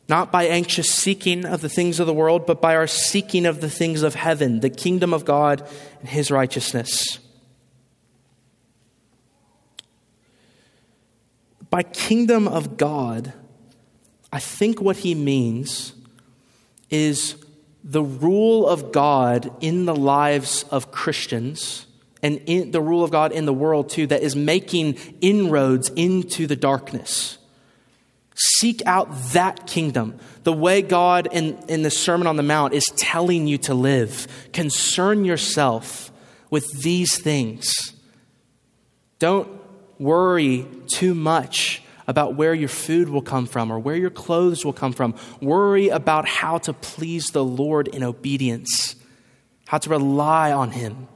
not 0.08 0.32
by 0.32 0.44
anxious 0.44 0.90
seeking 0.90 1.44
of 1.44 1.60
the 1.60 1.68
things 1.68 2.00
of 2.00 2.06
the 2.06 2.14
world, 2.14 2.46
but 2.46 2.62
by 2.62 2.74
our 2.74 2.86
seeking 2.86 3.44
of 3.44 3.60
the 3.60 3.68
things 3.68 4.02
of 4.02 4.14
heaven, 4.14 4.60
the 4.60 4.70
kingdom 4.70 5.12
of 5.12 5.24
God 5.24 5.68
and 6.00 6.08
his 6.08 6.30
righteousness. 6.30 7.18
By 11.70 11.82
kingdom 11.82 12.48
of 12.48 12.78
God, 12.78 13.34
I 14.32 14.38
think 14.38 14.80
what 14.80 14.98
he 14.98 15.14
means 15.14 15.92
is 16.88 17.36
the 17.84 18.02
rule 18.02 18.66
of 18.66 18.92
God 18.92 19.50
in 19.60 19.84
the 19.84 19.94
lives 19.94 20.64
of 20.70 20.90
Christians 20.90 21.86
and 22.22 22.40
the 22.72 22.80
rule 22.80 23.04
of 23.04 23.10
God 23.10 23.32
in 23.32 23.46
the 23.46 23.52
world 23.52 23.90
too 23.90 24.06
that 24.08 24.22
is 24.22 24.34
making 24.34 24.94
inroads 25.20 25.90
into 25.90 26.46
the 26.46 26.56
darkness. 26.56 27.37
Seek 28.40 28.82
out 28.86 29.08
that 29.32 29.66
kingdom. 29.66 30.16
The 30.44 30.52
way 30.52 30.80
God 30.80 31.28
in, 31.32 31.58
in 31.68 31.82
the 31.82 31.90
Sermon 31.90 32.28
on 32.28 32.36
the 32.36 32.42
Mount 32.44 32.72
is 32.72 32.84
telling 32.96 33.48
you 33.48 33.58
to 33.58 33.74
live. 33.74 34.28
Concern 34.52 35.24
yourself 35.24 36.12
with 36.48 36.70
these 36.82 37.18
things. 37.18 37.92
Don't 39.18 39.48
worry 39.98 40.68
too 40.86 41.14
much 41.14 41.82
about 42.06 42.36
where 42.36 42.54
your 42.54 42.68
food 42.68 43.08
will 43.08 43.22
come 43.22 43.44
from 43.44 43.72
or 43.72 43.78
where 43.78 43.96
your 43.96 44.08
clothes 44.08 44.64
will 44.64 44.72
come 44.72 44.92
from. 44.92 45.16
Worry 45.42 45.88
about 45.88 46.26
how 46.28 46.58
to 46.58 46.72
please 46.72 47.26
the 47.26 47.44
Lord 47.44 47.88
in 47.88 48.04
obedience, 48.04 48.94
how 49.66 49.78
to 49.78 49.90
rely 49.90 50.52
on 50.52 50.70
Him 50.70 51.08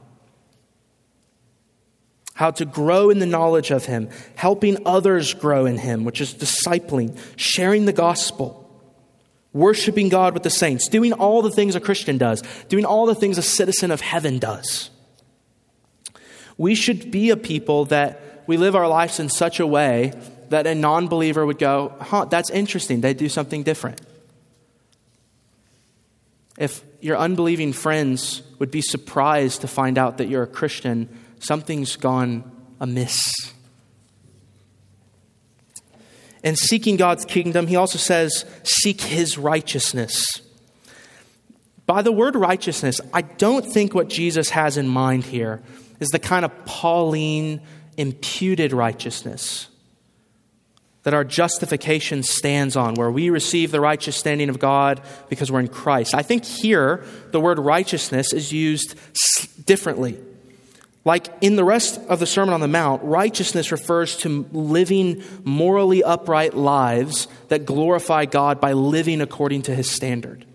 how 2.33 2.51
to 2.51 2.65
grow 2.65 3.09
in 3.09 3.19
the 3.19 3.25
knowledge 3.25 3.71
of 3.71 3.85
Him, 3.85 4.09
helping 4.35 4.77
others 4.85 5.33
grow 5.33 5.65
in 5.65 5.77
Him, 5.77 6.03
which 6.03 6.19
is 6.19 6.33
discipling, 6.33 7.17
sharing 7.35 7.85
the 7.85 7.93
gospel, 7.93 8.59
worshiping 9.53 10.09
God 10.09 10.33
with 10.33 10.43
the 10.43 10.49
saints, 10.49 10.87
doing 10.87 11.13
all 11.13 11.41
the 11.41 11.51
things 11.51 11.75
a 11.75 11.79
Christian 11.79 12.17
does, 12.17 12.41
doing 12.69 12.85
all 12.85 13.05
the 13.05 13.15
things 13.15 13.37
a 13.37 13.43
citizen 13.43 13.91
of 13.91 14.01
heaven 14.01 14.39
does. 14.39 14.89
We 16.57 16.75
should 16.75 17.11
be 17.11 17.29
a 17.29 17.37
people 17.37 17.85
that 17.85 18.43
we 18.47 18.57
live 18.57 18.75
our 18.75 18.87
lives 18.87 19.19
in 19.19 19.29
such 19.29 19.59
a 19.59 19.67
way 19.67 20.13
that 20.49 20.67
a 20.67 20.75
non 20.75 21.07
believer 21.07 21.45
would 21.45 21.57
go, 21.57 21.95
huh, 21.99 22.25
that's 22.25 22.49
interesting. 22.49 23.01
They 23.01 23.13
do 23.13 23.29
something 23.29 23.63
different. 23.63 24.01
If 26.57 26.83
your 27.01 27.17
unbelieving 27.17 27.73
friends 27.73 28.43
would 28.59 28.69
be 28.69 28.81
surprised 28.81 29.61
to 29.61 29.67
find 29.67 29.97
out 29.97 30.19
that 30.19 30.27
you're 30.27 30.43
a 30.43 30.47
Christian, 30.47 31.09
something's 31.43 31.95
gone 31.95 32.49
amiss. 32.79 33.53
And 36.43 36.57
seeking 36.57 36.97
God's 36.97 37.25
kingdom, 37.25 37.67
he 37.67 37.75
also 37.75 37.97
says, 37.97 38.45
seek 38.63 39.01
his 39.01 39.37
righteousness. 39.37 40.25
By 41.85 42.01
the 42.01 42.11
word 42.11 42.35
righteousness, 42.35 42.99
I 43.13 43.21
don't 43.21 43.65
think 43.65 43.93
what 43.93 44.09
Jesus 44.09 44.49
has 44.49 44.77
in 44.77 44.87
mind 44.87 45.23
here 45.25 45.61
is 45.99 46.09
the 46.09 46.19
kind 46.19 46.43
of 46.43 46.65
Pauline 46.65 47.61
imputed 47.97 48.73
righteousness 48.73 49.67
that 51.03 51.13
our 51.13 51.25
justification 51.25 52.23
stands 52.23 52.77
on, 52.77 52.95
where 52.95 53.11
we 53.11 53.29
receive 53.29 53.71
the 53.71 53.81
righteous 53.81 54.15
standing 54.15 54.49
of 54.49 54.57
God 54.57 55.01
because 55.29 55.51
we're 55.51 55.59
in 55.59 55.67
Christ. 55.67 56.15
I 56.15 56.23
think 56.23 56.45
here 56.45 57.03
the 57.31 57.41
word 57.41 57.59
righteousness 57.59 58.31
is 58.31 58.53
used 58.53 58.95
differently. 59.65 60.17
Like 61.05 61.27
in 61.41 61.57
the 61.57 61.65
rest 61.65 61.99
of 62.07 62.19
the 62.19 62.25
Sermon 62.25 62.53
on 62.53 62.61
the 62.61 62.67
Mount, 62.67 63.03
righteousness 63.03 63.71
refers 63.71 64.15
to 64.17 64.47
living 64.53 65.21
morally 65.43 66.03
upright 66.03 66.53
lives 66.53 67.27
that 67.49 67.65
glorify 67.65 68.25
God 68.25 68.61
by 68.61 68.73
living 68.73 69.19
according 69.19 69.63
to 69.63 69.75
his 69.75 69.89
standard. 69.89 70.45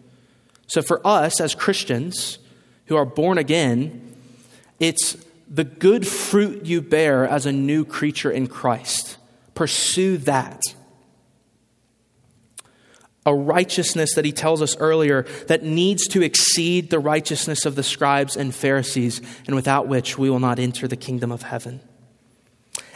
So 0.67 0.81
for 0.81 1.07
us 1.07 1.41
as 1.41 1.55
Christians 1.55 2.39
who 2.87 2.97
are 2.97 3.05
born 3.05 3.37
again, 3.37 4.17
it's 4.81 5.17
the 5.51 5.65
good 5.65 6.07
fruit 6.07 6.65
you 6.67 6.81
bear 6.81 7.27
as 7.27 7.45
a 7.47 7.53
new 7.53 7.85
creature 7.85 8.31
in 8.31 8.47
Christ. 8.47 9.19
Pursue 9.55 10.19
that. 10.19 10.61
A 13.29 13.35
righteousness 13.35 14.15
that 14.15 14.25
he 14.25 14.33
tells 14.33 14.63
us 14.63 14.75
earlier 14.79 15.25
that 15.49 15.63
needs 15.63 16.09
to 16.09 16.23
exceed 16.23 16.89
the 16.89 16.99
righteousness 16.99 17.67
of 17.67 17.77
the 17.77 17.83
scribes 17.83 18.37
and 18.37 18.55
Pharisees, 18.55 19.21
and 19.47 19.55
without 19.55 19.87
which 19.87 20.17
we 20.17 20.31
will 20.31 20.41
not 20.41 20.59
enter 20.59 20.89
the 20.89 20.97
kingdom 20.97 21.31
of 21.31 21.43
heaven. 21.43 21.81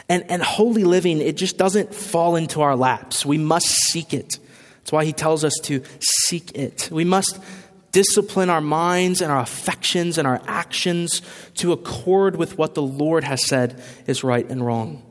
And, 0.09 0.29
and 0.29 0.41
holy 0.41 0.83
living, 0.83 1.21
it 1.21 1.37
just 1.37 1.57
doesn't 1.57 1.93
fall 1.93 2.35
into 2.35 2.61
our 2.61 2.75
laps. 2.75 3.25
We 3.25 3.37
must 3.37 3.67
seek 3.67 4.13
it. 4.13 4.39
That's 4.79 4.91
why 4.91 5.05
he 5.05 5.13
tells 5.13 5.43
us 5.43 5.53
to 5.63 5.83
seek 5.99 6.57
it. 6.57 6.89
We 6.91 7.05
must 7.05 7.39
discipline 7.91 8.49
our 8.49 8.59
minds 8.59 9.21
and 9.21 9.31
our 9.31 9.39
affections 9.39 10.17
and 10.17 10.27
our 10.27 10.41
actions 10.47 11.21
to 11.55 11.71
accord 11.71 12.35
with 12.35 12.57
what 12.57 12.73
the 12.73 12.81
Lord 12.81 13.23
has 13.23 13.45
said 13.45 13.81
is 14.07 14.23
right 14.23 14.49
and 14.49 14.65
wrong. 14.65 15.03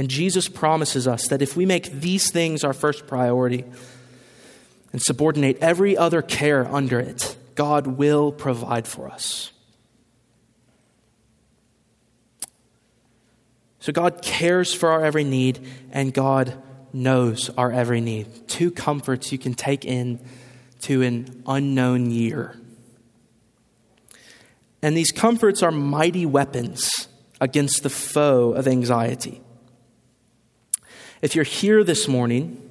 And 0.00 0.08
Jesus 0.08 0.48
promises 0.48 1.06
us 1.06 1.28
that 1.28 1.42
if 1.42 1.58
we 1.58 1.66
make 1.66 1.92
these 1.92 2.30
things 2.30 2.64
our 2.64 2.72
first 2.72 3.06
priority 3.06 3.66
and 4.94 5.02
subordinate 5.02 5.58
every 5.60 5.94
other 5.94 6.22
care 6.22 6.66
under 6.74 6.98
it, 6.98 7.36
God 7.54 7.86
will 7.86 8.32
provide 8.32 8.88
for 8.88 9.10
us. 9.10 9.52
So 13.80 13.92
God 13.92 14.22
cares 14.22 14.72
for 14.72 14.88
our 14.88 15.04
every 15.04 15.22
need, 15.22 15.68
and 15.90 16.14
God 16.14 16.56
knows 16.94 17.50
our 17.58 17.70
every 17.70 18.00
need. 18.00 18.48
Two 18.48 18.70
comforts 18.70 19.32
you 19.32 19.38
can 19.38 19.52
take 19.52 19.84
in 19.84 20.18
to 20.80 21.02
an 21.02 21.42
unknown 21.46 22.10
year. 22.10 22.56
And 24.80 24.96
these 24.96 25.10
comforts 25.10 25.62
are 25.62 25.70
mighty 25.70 26.24
weapons 26.24 26.90
against 27.38 27.82
the 27.82 27.90
foe 27.90 28.54
of 28.54 28.66
anxiety. 28.66 29.42
If 31.22 31.34
you're 31.34 31.44
here 31.44 31.84
this 31.84 32.08
morning 32.08 32.70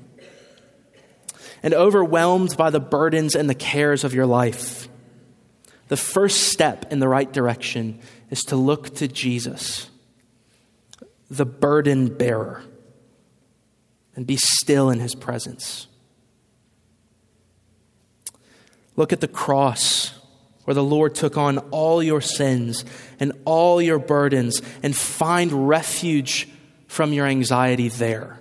and 1.61 1.73
overwhelmed 1.73 2.57
by 2.57 2.69
the 2.69 2.79
burdens 2.79 3.35
and 3.35 3.49
the 3.49 3.55
cares 3.55 4.03
of 4.03 4.13
your 4.13 4.25
life, 4.25 4.87
the 5.87 5.97
first 5.97 6.51
step 6.51 6.91
in 6.91 6.99
the 6.99 7.07
right 7.07 7.31
direction 7.31 7.99
is 8.29 8.41
to 8.43 8.55
look 8.55 8.95
to 8.95 9.07
Jesus, 9.07 9.89
the 11.29 11.45
burden 11.45 12.15
bearer, 12.15 12.63
and 14.15 14.25
be 14.25 14.37
still 14.37 14.89
in 14.89 14.99
his 14.99 15.15
presence. 15.15 15.87
Look 18.95 19.13
at 19.13 19.21
the 19.21 19.27
cross 19.27 20.13
where 20.65 20.73
the 20.73 20.83
Lord 20.83 21.15
took 21.15 21.37
on 21.37 21.57
all 21.71 22.03
your 22.03 22.21
sins 22.21 22.85
and 23.19 23.33
all 23.45 23.81
your 23.81 23.97
burdens 23.97 24.61
and 24.83 24.95
find 24.95 25.69
refuge 25.69 26.47
from 26.87 27.13
your 27.13 27.25
anxiety 27.25 27.87
there. 27.87 28.38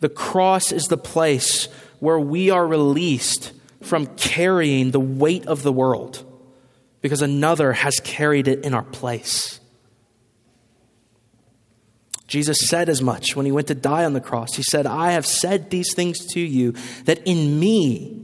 The 0.00 0.08
cross 0.08 0.72
is 0.72 0.84
the 0.84 0.96
place 0.96 1.66
where 2.00 2.18
we 2.18 2.50
are 2.50 2.66
released 2.66 3.52
from 3.82 4.06
carrying 4.06 4.90
the 4.90 5.00
weight 5.00 5.46
of 5.46 5.62
the 5.62 5.72
world 5.72 6.26
because 7.00 7.22
another 7.22 7.72
has 7.72 8.00
carried 8.02 8.48
it 8.48 8.64
in 8.64 8.74
our 8.74 8.82
place. 8.82 9.60
Jesus 12.26 12.68
said 12.68 12.88
as 12.88 13.02
much 13.02 13.34
when 13.34 13.44
he 13.44 13.52
went 13.52 13.68
to 13.68 13.74
die 13.74 14.04
on 14.04 14.12
the 14.12 14.20
cross. 14.20 14.54
He 14.54 14.62
said, 14.62 14.86
I 14.86 15.12
have 15.12 15.26
said 15.26 15.70
these 15.70 15.94
things 15.94 16.26
to 16.26 16.40
you 16.40 16.74
that 17.04 17.26
in 17.26 17.58
me 17.58 18.22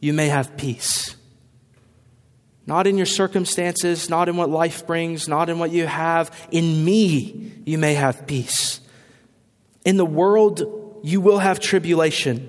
you 0.00 0.12
may 0.12 0.28
have 0.28 0.56
peace. 0.56 1.16
Not 2.66 2.86
in 2.86 2.96
your 2.96 3.06
circumstances, 3.06 4.10
not 4.10 4.28
in 4.28 4.36
what 4.36 4.50
life 4.50 4.86
brings, 4.86 5.28
not 5.28 5.48
in 5.48 5.58
what 5.58 5.70
you 5.70 5.86
have. 5.86 6.48
In 6.50 6.84
me 6.84 7.52
you 7.64 7.78
may 7.78 7.94
have 7.94 8.26
peace. 8.26 8.80
In 9.84 9.96
the 9.96 10.06
world 10.06 10.81
you 11.02 11.20
will 11.20 11.38
have 11.38 11.60
tribulation. 11.60 12.48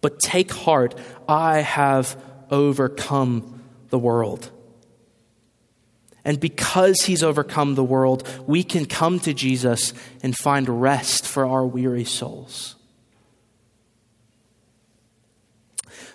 But 0.00 0.18
take 0.18 0.50
heart, 0.50 0.98
I 1.28 1.58
have 1.58 2.20
overcome 2.50 3.62
the 3.90 3.98
world. 3.98 4.50
And 6.24 6.38
because 6.38 7.02
he's 7.02 7.22
overcome 7.22 7.74
the 7.74 7.84
world, 7.84 8.28
we 8.46 8.62
can 8.62 8.86
come 8.86 9.18
to 9.20 9.34
Jesus 9.34 9.92
and 10.22 10.36
find 10.36 10.82
rest 10.82 11.26
for 11.26 11.46
our 11.46 11.66
weary 11.66 12.04
souls. 12.04 12.76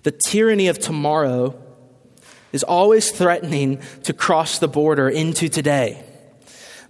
The 0.03 0.11
tyranny 0.11 0.69
of 0.69 0.79
tomorrow 0.79 1.61
is 2.53 2.63
always 2.63 3.11
threatening 3.11 3.81
to 4.03 4.13
cross 4.13 4.59
the 4.59 4.69
border 4.69 5.09
into 5.09 5.49
today. 5.49 6.06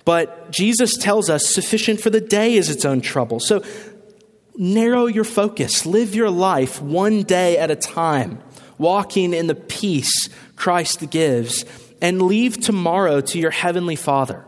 But 0.07 0.51
Jesus 0.51 0.93
tells 0.93 1.29
us 1.29 1.45
sufficient 1.45 1.99
for 1.99 2.09
the 2.09 2.21
day 2.21 2.53
is 2.53 2.69
its 2.69 2.85
own 2.85 3.01
trouble. 3.01 3.41
So 3.41 3.61
narrow 4.55 5.07
your 5.07 5.25
focus, 5.25 5.85
live 5.85 6.15
your 6.15 6.29
life 6.29 6.81
one 6.81 7.23
day 7.23 7.57
at 7.57 7.71
a 7.71 7.75
time, 7.75 8.41
walking 8.77 9.33
in 9.33 9.47
the 9.47 9.55
peace 9.55 10.29
Christ 10.55 11.09
gives, 11.09 11.65
and 12.01 12.21
leave 12.21 12.57
tomorrow 12.57 13.19
to 13.19 13.37
your 13.37 13.51
heavenly 13.51 13.97
Father, 13.97 14.45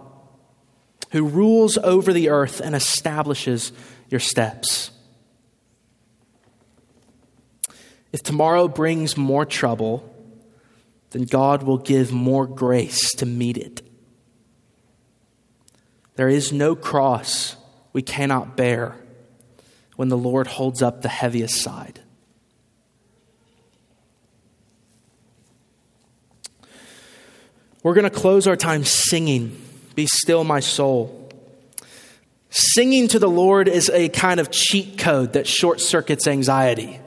who 1.12 1.26
rules 1.28 1.78
over 1.80 2.14
the 2.14 2.30
earth 2.30 2.62
and 2.62 2.74
establishes 2.74 3.74
your 4.08 4.22
steps. 4.22 4.92
If 8.14 8.24
tomorrow 8.24 8.70
brings 8.70 9.18
more 9.18 9.46
trouble, 9.46 10.10
then 11.10 11.24
God 11.24 11.64
will 11.64 11.80
give 11.80 12.14
more 12.14 12.48
grace 12.48 13.14
to 13.16 13.26
meet 13.26 13.58
it. 13.58 13.89
There 16.20 16.28
is 16.28 16.52
no 16.52 16.76
cross 16.76 17.56
we 17.94 18.02
cannot 18.02 18.58
bear 18.58 18.98
when 19.96 20.10
the 20.10 20.18
Lord 20.18 20.48
holds 20.48 20.82
up 20.82 21.02
the 21.02 21.08
heaviest 21.08 21.62
side. 21.62 22.02
We're 27.84 27.94
going 27.94 28.04
to 28.04 28.10
close 28.10 28.48
our 28.48 28.58
time 28.58 28.84
singing, 28.84 29.62
Be 29.96 30.08
Still 30.08 30.44
My 30.44 30.60
Soul. 30.60 31.32
Singing 32.50 33.08
to 33.08 33.20
the 33.20 33.30
Lord 33.30 33.70
is 33.70 33.90
a 33.90 34.10
kind 34.10 34.42
of 34.42 34.52
cheat 34.52 34.98
code 34.98 35.32
that 35.32 35.48
short 35.48 35.80
circuits 35.80 36.28
anxiety. 36.28 37.00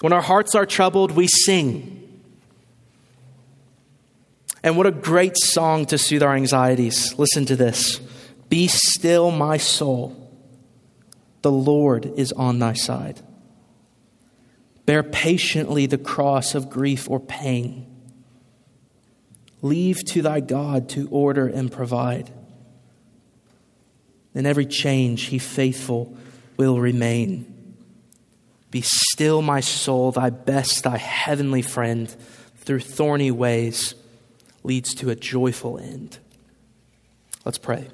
When 0.00 0.12
our 0.12 0.20
hearts 0.20 0.56
are 0.56 0.66
troubled, 0.66 1.12
we 1.12 1.28
sing. 1.28 2.01
And 4.62 4.76
what 4.76 4.86
a 4.86 4.92
great 4.92 5.36
song 5.36 5.86
to 5.86 5.98
soothe 5.98 6.22
our 6.22 6.34
anxieties. 6.34 7.18
Listen 7.18 7.44
to 7.46 7.56
this 7.56 8.00
Be 8.48 8.68
still, 8.68 9.30
my 9.30 9.56
soul. 9.56 10.18
The 11.42 11.50
Lord 11.50 12.06
is 12.16 12.32
on 12.32 12.60
thy 12.60 12.74
side. 12.74 13.20
Bear 14.86 15.02
patiently 15.02 15.86
the 15.86 15.98
cross 15.98 16.54
of 16.54 16.70
grief 16.70 17.10
or 17.10 17.18
pain. 17.18 17.86
Leave 19.60 20.04
to 20.06 20.22
thy 20.22 20.40
God 20.40 20.88
to 20.90 21.08
order 21.08 21.46
and 21.46 21.70
provide. 21.70 22.30
In 24.34 24.46
every 24.46 24.66
change, 24.66 25.24
he 25.24 25.38
faithful 25.38 26.16
will 26.56 26.80
remain. 26.80 27.48
Be 28.70 28.82
still, 28.82 29.42
my 29.42 29.60
soul, 29.60 30.12
thy 30.12 30.30
best, 30.30 30.84
thy 30.84 30.96
heavenly 30.96 31.62
friend, 31.62 32.08
through 32.56 32.80
thorny 32.80 33.30
ways 33.30 33.94
leads 34.64 34.94
to 34.94 35.10
a 35.10 35.16
joyful 35.16 35.78
end. 35.78 36.18
Let's 37.44 37.58
pray. 37.58 37.88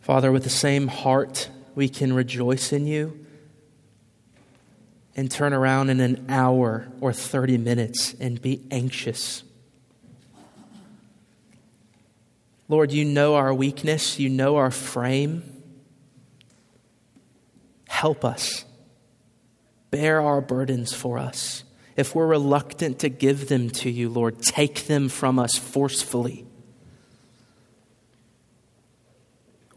Father, 0.00 0.32
with 0.32 0.42
the 0.42 0.50
same 0.50 0.88
heart, 0.88 1.48
we 1.74 1.88
can 1.88 2.12
rejoice 2.12 2.72
in 2.72 2.86
you 2.86 3.24
and 5.14 5.30
turn 5.30 5.52
around 5.52 5.90
in 5.90 6.00
an 6.00 6.26
hour 6.28 6.88
or 7.00 7.12
30 7.12 7.58
minutes 7.58 8.14
and 8.18 8.40
be 8.40 8.62
anxious. 8.70 9.44
Lord, 12.68 12.90
you 12.90 13.04
know 13.04 13.34
our 13.34 13.52
weakness, 13.52 14.18
you 14.18 14.28
know 14.28 14.56
our 14.56 14.70
frame. 14.70 15.61
Help 18.02 18.24
us. 18.24 18.64
Bear 19.92 20.20
our 20.20 20.40
burdens 20.40 20.92
for 20.92 21.20
us. 21.20 21.62
If 21.96 22.16
we're 22.16 22.26
reluctant 22.26 22.98
to 22.98 23.08
give 23.08 23.48
them 23.48 23.70
to 23.70 23.88
you, 23.88 24.08
Lord, 24.08 24.42
take 24.42 24.88
them 24.88 25.08
from 25.08 25.38
us 25.38 25.56
forcefully. 25.56 26.44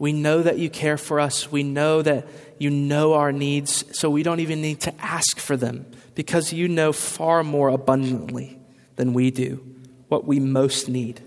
We 0.00 0.12
know 0.12 0.42
that 0.42 0.58
you 0.58 0.68
care 0.68 0.98
for 0.98 1.20
us. 1.20 1.52
We 1.52 1.62
know 1.62 2.02
that 2.02 2.26
you 2.58 2.68
know 2.68 3.12
our 3.12 3.30
needs, 3.30 3.84
so 3.96 4.10
we 4.10 4.24
don't 4.24 4.40
even 4.40 4.60
need 4.60 4.80
to 4.80 4.94
ask 5.00 5.38
for 5.38 5.56
them 5.56 5.86
because 6.16 6.52
you 6.52 6.66
know 6.66 6.92
far 6.92 7.44
more 7.44 7.68
abundantly 7.68 8.58
than 8.96 9.12
we 9.12 9.30
do 9.30 9.64
what 10.08 10.26
we 10.26 10.40
most 10.40 10.88
need. 10.88 11.20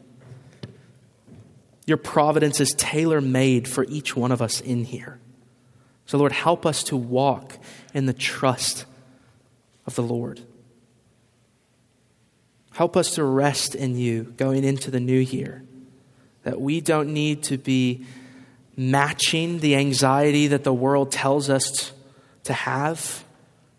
Your 1.85 1.95
providence 1.95 2.59
is 2.59 2.73
tailor 2.77 3.21
made 3.21 3.69
for 3.69 3.85
each 3.85 4.17
one 4.17 4.33
of 4.33 4.41
us 4.41 4.59
in 4.59 4.83
here. 4.83 5.21
So, 6.09 6.17
Lord, 6.17 6.31
help 6.31 6.65
us 6.65 6.81
to 6.85 6.97
walk 6.97 7.59
in 7.93 8.07
the 8.07 8.13
trust 8.13 8.85
of 9.85 9.93
the 9.93 10.01
Lord. 10.01 10.41
Help 12.71 12.97
us 12.97 13.11
to 13.11 13.23
rest 13.23 13.75
in 13.75 13.95
you 13.95 14.23
going 14.35 14.63
into 14.63 14.89
the 14.89 14.99
new 14.99 15.19
year. 15.19 15.61
That 16.45 16.59
we 16.59 16.81
don't 16.81 17.13
need 17.13 17.43
to 17.43 17.59
be 17.59 18.07
matching 18.75 19.59
the 19.59 19.75
anxiety 19.75 20.47
that 20.47 20.63
the 20.63 20.73
world 20.73 21.11
tells 21.11 21.47
us 21.47 21.93
to 22.45 22.53
have, 22.53 23.23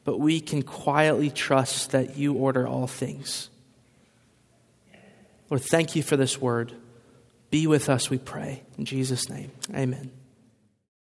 but 0.04 0.20
we 0.20 0.40
can 0.40 0.62
quietly 0.62 1.30
trust 1.30 1.90
that 1.90 2.16
you 2.16 2.34
order 2.34 2.64
all 2.64 2.86
things. 2.86 3.50
Lord, 5.50 5.64
thank 5.64 5.96
you 5.96 6.04
for 6.04 6.16
this 6.16 6.40
word. 6.40 6.74
Be 7.50 7.66
with 7.66 7.88
us, 7.88 8.08
we 8.08 8.18
pray. 8.18 8.62
In 8.78 8.84
Jesus' 8.84 9.28
name, 9.28 9.50
amen. 9.74 10.12